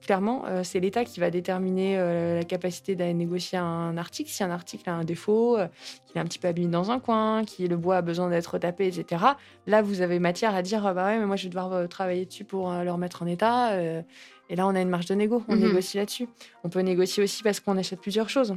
Clairement, 0.00 0.44
euh, 0.46 0.62
c'est 0.62 0.78
l'État 0.80 1.04
qui 1.04 1.18
va 1.18 1.30
déterminer 1.30 1.98
euh, 1.98 2.36
la 2.38 2.44
capacité 2.44 2.94
d'aller 2.94 3.14
négocier 3.14 3.58
un 3.58 3.96
article. 3.96 4.30
Si 4.30 4.44
un 4.44 4.50
article 4.50 4.88
a 4.88 4.94
un 4.94 5.04
défaut, 5.04 5.58
euh, 5.58 5.66
qu'il 6.06 6.16
est 6.16 6.20
un 6.20 6.24
petit 6.24 6.38
peu 6.38 6.48
abîmé 6.48 6.70
dans 6.70 6.90
un 6.90 7.00
coin, 7.00 7.44
que 7.44 7.64
le 7.64 7.76
bois 7.76 7.96
a 7.96 8.02
besoin 8.02 8.30
d'être 8.30 8.58
tapé, 8.58 8.86
etc. 8.86 9.24
Là, 9.66 9.82
vous 9.82 10.00
avez 10.00 10.18
matière 10.20 10.54
à 10.54 10.62
dire 10.62 10.82
bah 10.94 11.06
ouais, 11.06 11.18
mais 11.18 11.26
moi 11.26 11.36
je 11.36 11.44
vais 11.44 11.48
devoir 11.48 11.88
travailler 11.88 12.26
dessus 12.26 12.44
pour 12.44 12.72
le 12.72 12.90
remettre 12.90 13.22
en 13.22 13.26
état. 13.26 13.76
et 13.80 14.56
là, 14.56 14.66
on 14.66 14.74
a 14.74 14.80
une 14.80 14.88
marge 14.88 15.06
de 15.06 15.14
négo. 15.14 15.42
On 15.48 15.56
mhm. 15.56 15.62
négocie 15.62 15.96
là-dessus. 15.96 16.28
On 16.64 16.68
peut 16.68 16.80
négocier 16.80 17.22
aussi 17.22 17.42
parce 17.42 17.58
qu'on 17.60 17.76
achète 17.76 18.00
plusieurs 18.00 18.28
choses. 18.28 18.56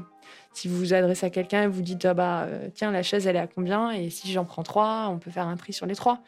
Si 0.53 0.67
vous 0.67 0.77
vous 0.77 0.93
adressez 0.93 1.25
à 1.25 1.29
quelqu'un 1.29 1.63
et 1.63 1.67
vous 1.67 1.81
dites 1.81 2.05
ah 2.05 2.13
bah 2.13 2.47
tiens 2.75 2.91
la 2.91 3.03
chaise 3.03 3.27
elle 3.27 3.35
est 3.35 3.39
à 3.39 3.47
combien? 3.47 3.91
Et 3.91 4.09
si 4.09 4.31
j'en 4.31 4.45
prends 4.45 4.63
trois, 4.63 5.07
on 5.09 5.17
peut 5.17 5.31
faire 5.31 5.47
un 5.47 5.57
prix 5.57 5.73
sur 5.73 5.87
les 5.87 5.95
trois. 5.95 6.21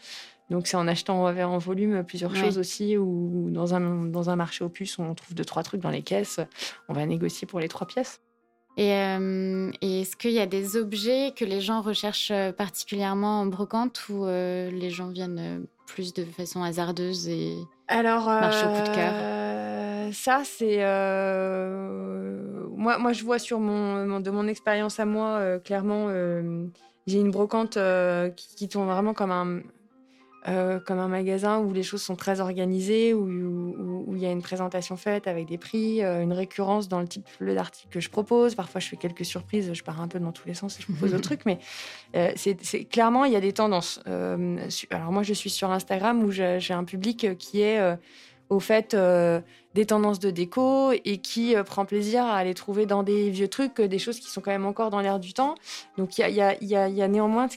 Donc 0.50 0.68
c'est 0.68 0.78
en 0.78 0.88
achetant 0.88 1.26
en 1.26 1.58
volume 1.58 2.04
plusieurs 2.04 2.36
choses 2.36 2.58
aussi, 2.58 2.98
ou 2.98 3.50
dans 3.50 3.74
un, 3.74 4.06
dans 4.06 4.30
un 4.30 4.36
marché 4.36 4.64
opus, 4.64 5.00
on 5.00 5.14
trouve 5.16 5.36
deux, 5.36 5.46
trois 5.46 5.64
trucs 5.64 5.82
dans 5.82 5.90
les 5.90 6.04
caisses, 6.04 6.40
on 6.90 6.94
va 6.94 7.06
négocier 7.06 7.48
pour 7.48 7.60
les 7.60 7.68
trois 7.68 7.88
pièces. 7.88 8.22
Et, 8.76 8.92
euh, 8.92 9.72
est-ce 9.82 10.16
qu'il 10.16 10.32
y 10.32 10.40
a 10.40 10.48
des 10.48 10.78
objets 10.78 11.32
que 11.36 11.46
les 11.46 11.62
gens 11.62 11.82
recherchent 11.82 12.32
euh, 12.32 12.52
particulièrement 12.52 13.42
en 13.42 13.46
brocante 13.46 14.10
ou 14.10 14.26
euh, 14.26 14.72
les 14.72 14.90
gens 14.90 15.10
viennent 15.10 15.66
plus 15.86 16.14
de 16.14 16.26
façon 16.26 16.64
hasardeuse 16.64 17.28
et 17.28 17.56
Alors, 17.88 18.26
marchent 18.26 18.64
au 18.64 18.70
coup 18.70 18.90
de 18.90 18.96
cœur? 18.96 20.14
Ça, 20.14 20.42
c'est. 20.44 20.78
moi, 22.76 22.98
moi, 22.98 23.14
je 23.14 23.24
vois 23.24 23.40
sur 23.40 23.60
mon, 23.60 24.20
de 24.20 24.32
mon 24.32 24.48
expérience 24.48 25.00
à 25.00 25.06
moi, 25.06 25.60
clairement, 25.60 26.10
j'ai 27.06 27.20
une 27.20 27.32
brocante 27.32 27.78
qui, 28.36 28.56
qui 28.56 28.70
tourne 28.70 28.88
vraiment 28.88 29.14
comme 29.14 29.32
un 29.32 29.62
euh, 30.48 30.80
comme 30.80 31.00
un 31.00 31.08
magasin 31.08 31.60
où 31.60 31.72
les 31.72 31.84
choses 31.84 32.02
sont 32.02 32.16
très 32.16 32.42
organisées, 32.42 33.14
où 33.14 34.14
il 34.14 34.22
y 34.22 34.26
a 34.26 34.32
une 34.32 34.42
présentation 34.42 34.98
faite 34.98 35.28
avec 35.28 35.46
des 35.46 35.58
prix, 35.58 36.04
euh, 36.04 36.22
une 36.22 36.34
récurrence 36.34 36.90
dans 36.90 37.00
le 37.00 37.08
type 37.08 37.28
d'article 37.40 37.90
que 37.90 38.00
je 38.02 38.10
propose. 38.10 38.54
Parfois, 38.54 38.82
je 38.82 38.90
fais 38.90 38.98
quelques 38.98 39.24
surprises, 39.24 39.74
je 39.74 39.84
pars 39.84 40.02
un 40.02 40.08
peu 40.08 40.20
dans 40.20 40.34
tous 40.34 40.48
les 40.48 40.54
sens 40.54 40.78
et 40.78 40.82
je 40.82 40.88
propose 40.88 41.12
d'autres 41.14 41.24
trucs, 41.24 41.46
mais 41.46 41.60
euh, 42.16 42.32
c'est 42.36 42.84
clairement, 42.86 43.24
il 43.24 43.32
y 43.32 43.38
a 43.38 43.42
des 43.42 43.54
tendances. 43.54 44.02
alors 44.06 45.12
moi, 45.12 45.24
je 45.24 45.34
suis 45.34 45.50
sur 45.50 45.72
Instagram 45.72 46.24
où 46.24 46.32
j'ai 46.32 46.74
un 46.74 46.84
public 46.84 47.38
qui 47.38 47.62
est 47.62 47.80
au 48.50 48.60
fait 48.60 48.96
des 49.74 49.86
tendances 49.86 50.20
de 50.20 50.30
déco 50.30 50.92
et 50.92 51.18
qui 51.20 51.56
prend 51.66 51.86
plaisir 51.86 52.26
à 52.26 52.36
aller 52.36 52.54
trouver 52.54 52.86
dans 52.86 53.04
des 53.04 53.30
vieux 53.30 53.48
trucs 53.48 53.80
des 53.80 54.00
choses 54.00 54.20
qui 54.20 54.30
sont 54.30 54.42
quand 54.42 54.52
même 54.52 54.66
encore 54.66 54.90
dans 54.90 55.00
l'air 55.00 55.20
du 55.20 55.34
temps. 55.34 55.56
Donc 55.98 56.18
il 56.18 56.22
y 56.22 56.24
a, 56.24 56.30
y, 56.62 56.76
a, 56.76 56.90
y 56.90 57.02
a, 57.02 57.08
néanmoins 57.08 57.48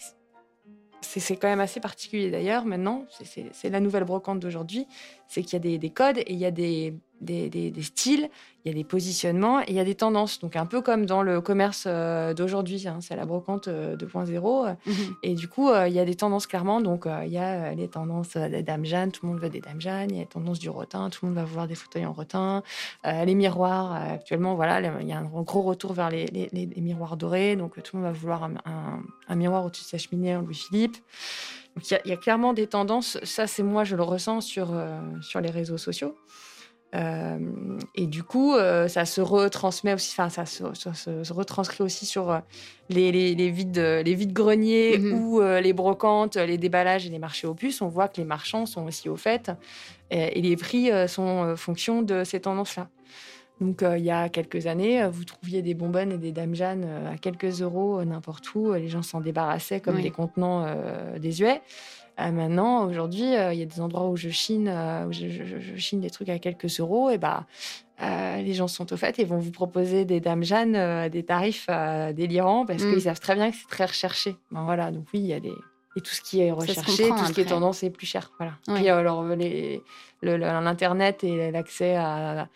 c'est 1.00 1.36
quand 1.36 1.48
même 1.48 1.60
assez 1.60 1.80
particulier 1.80 2.30
d'ailleurs 2.30 2.64
maintenant, 2.64 3.04
c'est 3.52 3.70
la 3.70 3.80
nouvelle 3.80 4.04
brocante 4.04 4.40
d'aujourd'hui, 4.40 4.86
c'est 5.28 5.42
qu'il 5.42 5.54
y 5.54 5.56
a 5.56 5.60
des, 5.60 5.78
des, 5.78 5.90
codes 5.90 6.18
et 6.18 6.32
il 6.32 6.38
y 6.38 6.46
a 6.46 6.50
des, 6.50 6.94
des, 7.20 7.48
des, 7.48 7.82
styles, 7.82 8.28
il 8.64 8.68
y 8.68 8.70
a 8.70 8.74
des 8.74 8.84
positionnements 8.84 9.60
et 9.60 9.66
il 9.68 9.74
y 9.74 9.80
a 9.80 9.84
des 9.84 9.94
tendances. 9.94 10.38
Donc 10.40 10.56
un 10.56 10.66
peu 10.66 10.80
comme 10.82 11.06
dans 11.06 11.22
le 11.22 11.40
commerce 11.40 11.84
euh, 11.86 12.34
d'aujourd'hui, 12.34 12.86
hein, 12.88 12.98
c'est 13.00 13.16
la 13.16 13.24
brocante 13.24 13.68
2.0. 13.68 14.66
Euh, 14.68 14.74
mhm. 14.86 14.94
Et 15.22 15.34
du 15.34 15.48
coup, 15.48 15.68
euh, 15.68 15.88
il 15.88 15.94
y 15.94 15.98
a 15.98 16.04
des 16.04 16.14
tendances 16.14 16.46
clairement. 16.46 16.80
Donc 16.80 17.06
il 17.24 17.32
y 17.32 17.38
a 17.38 17.74
les 17.74 17.88
tendances 17.88 18.36
des 18.36 18.62
dames 18.62 18.84
Jeanne, 18.84 19.12
tout 19.12 19.26
le 19.26 19.32
monde 19.32 19.40
veut 19.40 19.50
des 19.50 19.60
dames 19.60 19.80
Jeanne. 19.80 20.10
Il 20.10 20.16
y 20.16 20.18
a 20.18 20.22
les 20.22 20.28
tendances 20.28 20.58
du 20.58 20.68
rotin, 20.68 21.10
tout 21.10 21.24
le 21.24 21.30
monde 21.30 21.38
va 21.38 21.44
vouloir 21.44 21.66
des 21.66 21.74
fauteuils 21.74 22.06
en 22.06 22.12
rotin. 22.12 22.62
les 23.04 23.34
miroirs, 23.34 23.92
actuellement, 23.92 24.54
voilà, 24.54 24.80
il 25.00 25.08
y 25.08 25.12
a 25.12 25.18
un 25.18 25.24
gros 25.24 25.62
retour 25.62 25.92
vers 25.92 26.10
les, 26.10 26.26
les, 26.26 26.48
les, 26.52 26.80
miroirs 26.80 27.16
dorés. 27.16 27.56
Donc 27.56 27.82
tout 27.82 27.96
le 27.96 28.02
monde 28.02 28.12
va 28.12 28.18
vouloir 28.18 28.44
un, 28.44 29.02
un, 29.28 29.34
miroir 29.34 29.64
au-dessus 29.64 29.84
de 29.84 29.88
sa 29.88 29.98
cheminée 29.98 30.36
en 30.36 30.42
Louis-Philippe. 30.42 30.96
Il 31.76 32.00
y, 32.04 32.08
y, 32.08 32.12
a 32.12 32.16
clairement 32.16 32.52
des 32.52 32.66
tendances. 32.66 33.18
Ça, 33.22 33.46
c'est 33.46 33.62
moi, 33.62 33.84
je 33.84 33.96
le 33.96 34.02
ressens 34.02 34.40
sur, 34.40 34.74
sur 35.20 35.40
les 35.40 35.50
réseaux 35.50 35.78
sociaux. 35.78 36.16
Euh, 36.94 37.38
et 37.94 38.06
du 38.06 38.22
coup, 38.22 38.54
euh, 38.54 38.88
ça 38.88 39.04
se 39.04 39.20
retransmet 39.20 39.94
aussi, 39.94 40.14
enfin, 40.18 40.28
ça, 40.28 40.46
se, 40.46 41.32
retranscrit 41.32 41.82
aussi 41.82 42.06
sur 42.06 42.30
euh, 42.30 42.38
les, 42.88 43.10
les, 43.12 43.34
les, 43.34 43.50
vides, 43.50 43.78
les 43.78 44.14
vides 44.14 44.32
greniers 44.32 44.98
mhm. 44.98 45.12
ou 45.12 45.40
les 45.40 45.72
brocantes, 45.72 46.36
les 46.36 46.58
déballages 46.58 47.06
et 47.06 47.10
les 47.10 47.18
marchés 47.18 47.46
opus. 47.46 47.82
On 47.82 47.88
voit 47.88 48.08
que 48.08 48.18
les 48.18 48.24
marchands 48.24 48.66
sont 48.66 48.86
aussi 48.86 49.08
au 49.08 49.16
fait 49.16 49.50
et, 50.10 50.40
les 50.40 50.56
prix 50.56 50.90
sont 51.08 51.56
fonction 51.56 52.02
de 52.02 52.22
ces 52.24 52.40
tendances-là. 52.40 52.88
Donc, 53.60 53.82
il 53.82 54.04
y 54.04 54.10
a 54.10 54.28
quelques 54.28 54.66
années, 54.66 55.06
vous 55.08 55.24
trouviez 55.24 55.62
des 55.62 55.74
bonbonnes 55.74 56.12
et 56.12 56.18
des 56.18 56.32
dames 56.32 56.54
Jeanne 56.54 56.84
à 56.84 57.16
quelques 57.16 57.62
euros 57.62 58.04
n'importe 58.04 58.54
où. 58.54 58.74
Les 58.74 58.88
gens 58.88 59.02
s'en 59.02 59.20
débarrassaient 59.20 59.80
comme 59.80 60.00
des 60.00 60.10
contenants 60.10 60.66
désuets. 61.18 61.62
Euh, 62.18 62.30
maintenant, 62.30 62.86
aujourd'hui, 62.86 63.36
euh, 63.36 63.52
il 63.52 63.58
y 63.58 63.62
a 63.62 63.66
des 63.66 63.80
endroits 63.80 64.08
où 64.08 64.16
je 64.16 64.30
chine, 64.30 64.68
euh, 64.68 65.06
où 65.06 65.12
je, 65.12 65.76
chine 65.76 66.00
des 66.00 66.10
trucs 66.10 66.30
à 66.30 66.38
quelques 66.38 66.80
euros, 66.80 67.10
et 67.10 67.18
bah, 67.18 67.46
les 68.00 68.54
gens 68.54 68.68
sont 68.68 68.92
au 68.92 68.96
fait 68.96 69.18
et 69.18 69.24
vont 69.24 69.38
vous 69.38 69.50
proposer 69.50 70.04
des 70.04 70.20
dames 70.20 70.42
Jeanne 70.42 70.76
à 70.76 71.08
des 71.08 71.22
tarifs 71.22 71.68
délirants 72.14 72.66
parce 72.66 72.82
mm. 72.82 72.92
qu'ils 72.92 73.02
savent 73.02 73.20
très 73.20 73.34
bien 73.34 73.50
que 73.50 73.56
c'est 73.56 73.68
très 73.68 73.86
recherché. 73.86 74.36
Ben, 74.50 74.64
voilà, 74.64 74.90
donc 74.90 75.06
oui, 75.14 75.20
il 75.20 75.26
y 75.26 75.32
a 75.32 75.40
des 75.40 75.54
et 75.98 76.02
tout 76.02 76.14
ce 76.14 76.20
qui 76.20 76.42
est 76.42 76.50
recherché, 76.50 77.08
tout 77.08 77.24
ce 77.24 77.32
qui 77.32 77.40
est 77.40 77.46
tendance 77.46 77.82
est 77.82 77.88
plus 77.88 78.06
cher. 78.06 78.30
Voilà. 78.38 78.52
Puis 78.74 78.86
alors 78.90 79.24
l'internet 80.20 81.24
et 81.24 81.50
l'accès 81.50 81.96
à, 81.96 82.48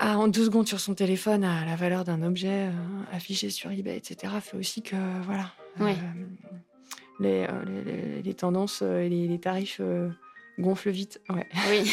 en 0.00 0.28
deux 0.28 0.44
secondes 0.44 0.68
sur 0.68 0.80
son 0.80 0.94
téléphone 0.94 1.44
à 1.44 1.64
la 1.64 1.76
valeur 1.76 2.04
d'un 2.04 2.22
objet 2.22 2.68
affiché 3.12 3.50
sur 3.50 3.70
eBay, 3.70 3.96
etc. 3.96 4.32
fait 4.40 4.56
aussi 4.56 4.82
que 4.82 4.96
voilà. 5.24 5.52
Euh, 7.20 7.46
les, 7.66 8.22
les, 8.22 8.34
tendances 8.34 8.80
euh, 8.82 9.00
et 9.00 9.08
les, 9.08 9.38
tarifs 9.38 9.78
euh, 9.80 10.08
gonflent 10.58 10.90
vite. 10.90 11.20
Ouais. 11.30 11.46
Oui. 11.70 11.90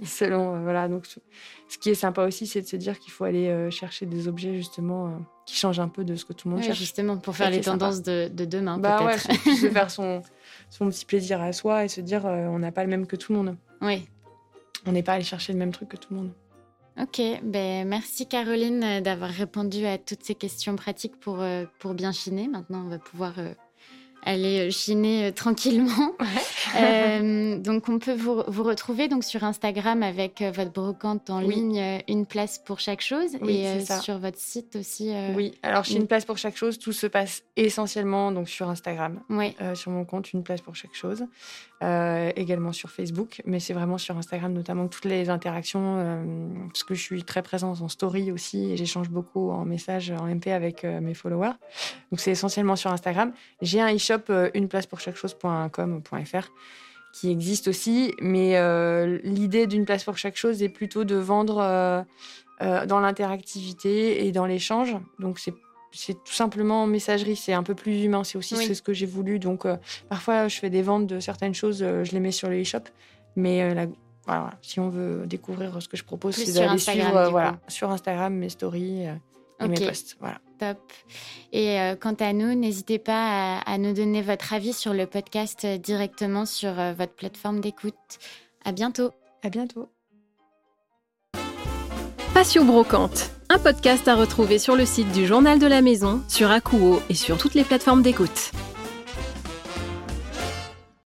Selon, 0.04 0.62
voilà. 0.62 0.88
Donc, 0.88 1.06
ce 1.06 1.78
qui 1.78 1.90
est 1.90 1.94
sympa 1.94 2.26
aussi, 2.26 2.46
c'est 2.46 2.60
de 2.60 2.66
se 2.66 2.76
dire 2.76 2.98
qu'il 2.98 3.12
faut 3.12 3.24
aller 3.24 3.70
chercher 3.70 4.06
des 4.06 4.28
objets, 4.28 4.56
justement, 4.56 5.18
qui 5.46 5.56
changent 5.56 5.80
un 5.80 5.88
peu 5.88 6.04
de 6.04 6.16
ce 6.16 6.24
que 6.24 6.32
tout 6.32 6.48
le 6.48 6.54
monde 6.54 6.64
cherche. 6.64 6.78
Justement, 6.78 7.16
pour 7.16 7.36
faire 7.36 7.50
les 7.50 7.60
tendances 7.60 8.02
de, 8.02 8.28
de, 8.32 8.44
demain, 8.44 8.78
bah, 8.78 9.04
ouais, 9.04 9.18
se 9.18 9.70
faire 9.70 9.90
son, 9.90 10.22
son 10.68 10.88
petit 10.88 11.04
plaisir 11.04 11.40
à 11.40 11.52
soi 11.52 11.84
et 11.84 11.88
se 11.88 12.00
dire 12.00 12.24
on 12.24 12.58
n'a 12.58 12.72
pas 12.72 12.84
le 12.84 12.90
même 12.90 13.06
que 13.06 13.16
tout 13.16 13.32
le 13.32 13.38
monde. 13.38 13.56
Oui. 13.80 14.06
On 14.86 14.92
n'est 14.92 15.02
pas 15.02 15.14
allé 15.14 15.24
chercher 15.24 15.52
le 15.52 15.58
même 15.58 15.72
truc 15.72 15.90
que 15.90 15.96
tout 15.96 16.08
le 16.12 16.20
monde. 16.20 16.32
Ok, 17.00 17.22
ben 17.42 17.88
merci 17.88 18.26
Caroline 18.26 19.00
d'avoir 19.00 19.30
répondu 19.30 19.86
à 19.86 19.96
toutes 19.96 20.22
ces 20.22 20.34
questions 20.34 20.76
pratiques 20.76 21.18
pour, 21.18 21.42
pour 21.78 21.94
bien 21.94 22.12
chiner. 22.12 22.46
Maintenant, 22.46 22.84
on 22.84 22.88
va 22.88 22.98
pouvoir 22.98 23.34
aller 24.24 24.68
euh, 24.68 24.70
chiner 24.70 25.26
euh, 25.26 25.32
tranquillement. 25.32 26.12
Euh, 26.76 27.58
donc, 27.58 27.88
on 27.88 27.98
peut 27.98 28.14
vous, 28.14 28.44
vous, 28.46 28.62
retrouver 28.62 29.08
donc 29.08 29.24
sur 29.24 29.42
Instagram 29.42 30.04
avec 30.04 30.40
votre 30.54 30.70
brocante 30.70 31.28
en 31.28 31.40
ligne, 31.40 32.00
une 32.06 32.26
place 32.26 32.58
pour 32.58 32.78
chaque 32.78 33.00
chose, 33.00 33.34
et 33.48 33.80
sur 34.00 34.18
votre 34.18 34.38
site 34.38 34.76
aussi. 34.76 35.12
Oui, 35.34 35.58
alors 35.64 35.84
chez 35.84 35.96
une 35.96 36.06
place 36.06 36.24
pour 36.24 36.38
chaque 36.38 36.56
chose, 36.56 36.78
tout 36.78 36.92
se 36.92 37.08
passe 37.08 37.42
essentiellement 37.56 38.30
donc 38.30 38.48
sur 38.48 38.68
Instagram, 38.68 39.20
oui. 39.30 39.56
sur 39.74 39.90
mon 39.90 40.04
compte, 40.04 40.32
une 40.32 40.44
place 40.44 40.60
pour 40.60 40.76
chaque 40.76 40.94
chose, 40.94 41.24
également 41.80 42.72
sur 42.72 42.90
Facebook, 42.90 43.42
mais 43.46 43.58
c'est 43.58 43.74
vraiment 43.74 43.98
sur 43.98 44.16
Instagram 44.16 44.52
notamment 44.52 44.86
toutes 44.86 45.06
les 45.06 45.28
interactions, 45.28 45.96
parce 46.68 46.84
que 46.84 46.94
je 46.94 47.02
suis 47.02 47.24
très 47.24 47.42
présente 47.42 47.80
en 47.82 47.88
story 47.88 48.30
aussi, 48.30 48.70
et 48.70 48.76
j'échange 48.76 49.08
beaucoup 49.08 49.50
en 49.50 49.64
message, 49.64 50.12
en 50.12 50.26
MP 50.26 50.48
avec 50.48 50.84
mes 50.84 51.14
followers. 51.14 51.54
Donc, 52.12 52.20
c'est 52.20 52.30
essentiellement 52.30 52.76
sur 52.76 52.92
Instagram. 52.92 53.32
J'ai 53.60 53.80
un 53.80 53.92
e-shop 53.92 54.09
euh, 54.30 54.50
une 54.54 54.68
place 54.68 54.86
pour 54.86 55.00
chaque 55.00 55.16
chose.com.fr 55.16 56.48
qui 57.12 57.30
existe 57.30 57.68
aussi, 57.68 58.14
mais 58.20 58.56
euh, 58.56 59.18
l'idée 59.24 59.66
d'une 59.66 59.84
place 59.84 60.04
pour 60.04 60.16
chaque 60.16 60.36
chose 60.36 60.62
est 60.62 60.68
plutôt 60.68 61.04
de 61.04 61.16
vendre 61.16 61.58
euh, 61.58 62.86
dans 62.86 63.00
l'interactivité 63.00 64.26
et 64.26 64.32
dans 64.32 64.46
l'échange. 64.46 64.96
Donc 65.18 65.38
c'est 65.38 65.54
c'est 65.92 66.14
tout 66.14 66.32
simplement 66.32 66.84
en 66.84 66.86
messagerie, 66.86 67.34
c'est 67.34 67.52
un 67.52 67.64
peu 67.64 67.74
plus 67.74 68.04
humain, 68.04 68.22
c'est 68.22 68.38
aussi 68.38 68.54
ce 68.54 68.80
que 68.80 68.92
j'ai 68.92 69.06
voulu. 69.06 69.40
Donc 69.40 69.66
parfois 70.08 70.46
je 70.46 70.56
fais 70.56 70.70
des 70.70 70.82
ventes 70.82 71.08
de 71.08 71.18
certaines 71.18 71.54
choses, 71.54 71.78
je 71.78 72.12
les 72.12 72.20
mets 72.20 72.30
sur 72.30 72.48
le 72.48 72.62
e-shop, 72.62 72.84
mais 73.34 73.88
voilà, 74.24 74.52
si 74.62 74.78
on 74.78 74.88
veut 74.88 75.26
découvrir 75.26 75.82
ce 75.82 75.88
que 75.88 75.96
je 75.96 76.04
propose, 76.04 76.36
c'est 76.36 76.52
d'aller 76.52 76.78
suivre 76.78 77.30
voilà, 77.30 77.58
sur 77.66 77.90
Instagram 77.90 78.32
mes 78.36 78.50
stories 78.50 79.08
et 79.60 79.68
mes 79.68 79.86
posts. 79.86 80.16
Voilà. 80.20 80.38
Top. 80.58 80.92
Et 81.52 81.80
euh, 81.80 81.96
quant 81.96 82.14
à 82.20 82.32
nous, 82.32 82.54
n'hésitez 82.54 82.98
pas 82.98 83.58
à, 83.58 83.78
nous 83.78 83.92
donner 83.92 84.22
votre 84.22 84.52
avis 84.52 84.72
sur 84.72 84.92
le 84.92 85.06
podcast 85.06 85.66
directement 85.66 86.44
sur 86.44 86.78
euh, 86.78 86.92
votre 86.92 87.14
plateforme 87.14 87.60
d'écoute. 87.60 87.94
À 88.64 88.72
bientôt. 88.72 89.10
À 89.42 89.48
bientôt. 89.48 89.88
Passion 92.34 92.64
Brocante, 92.64 93.30
un 93.48 93.58
podcast 93.58 94.06
à 94.06 94.14
retrouver 94.14 94.58
sur 94.58 94.76
le 94.76 94.86
site 94.86 95.10
du 95.12 95.26
Journal 95.26 95.58
de 95.58 95.66
la 95.66 95.82
Maison, 95.82 96.22
sur 96.28 96.50
Akuo 96.50 97.00
et 97.08 97.14
sur 97.14 97.38
toutes 97.38 97.54
les 97.54 97.64
plateformes 97.64 98.02
d'écoute. 98.02 98.52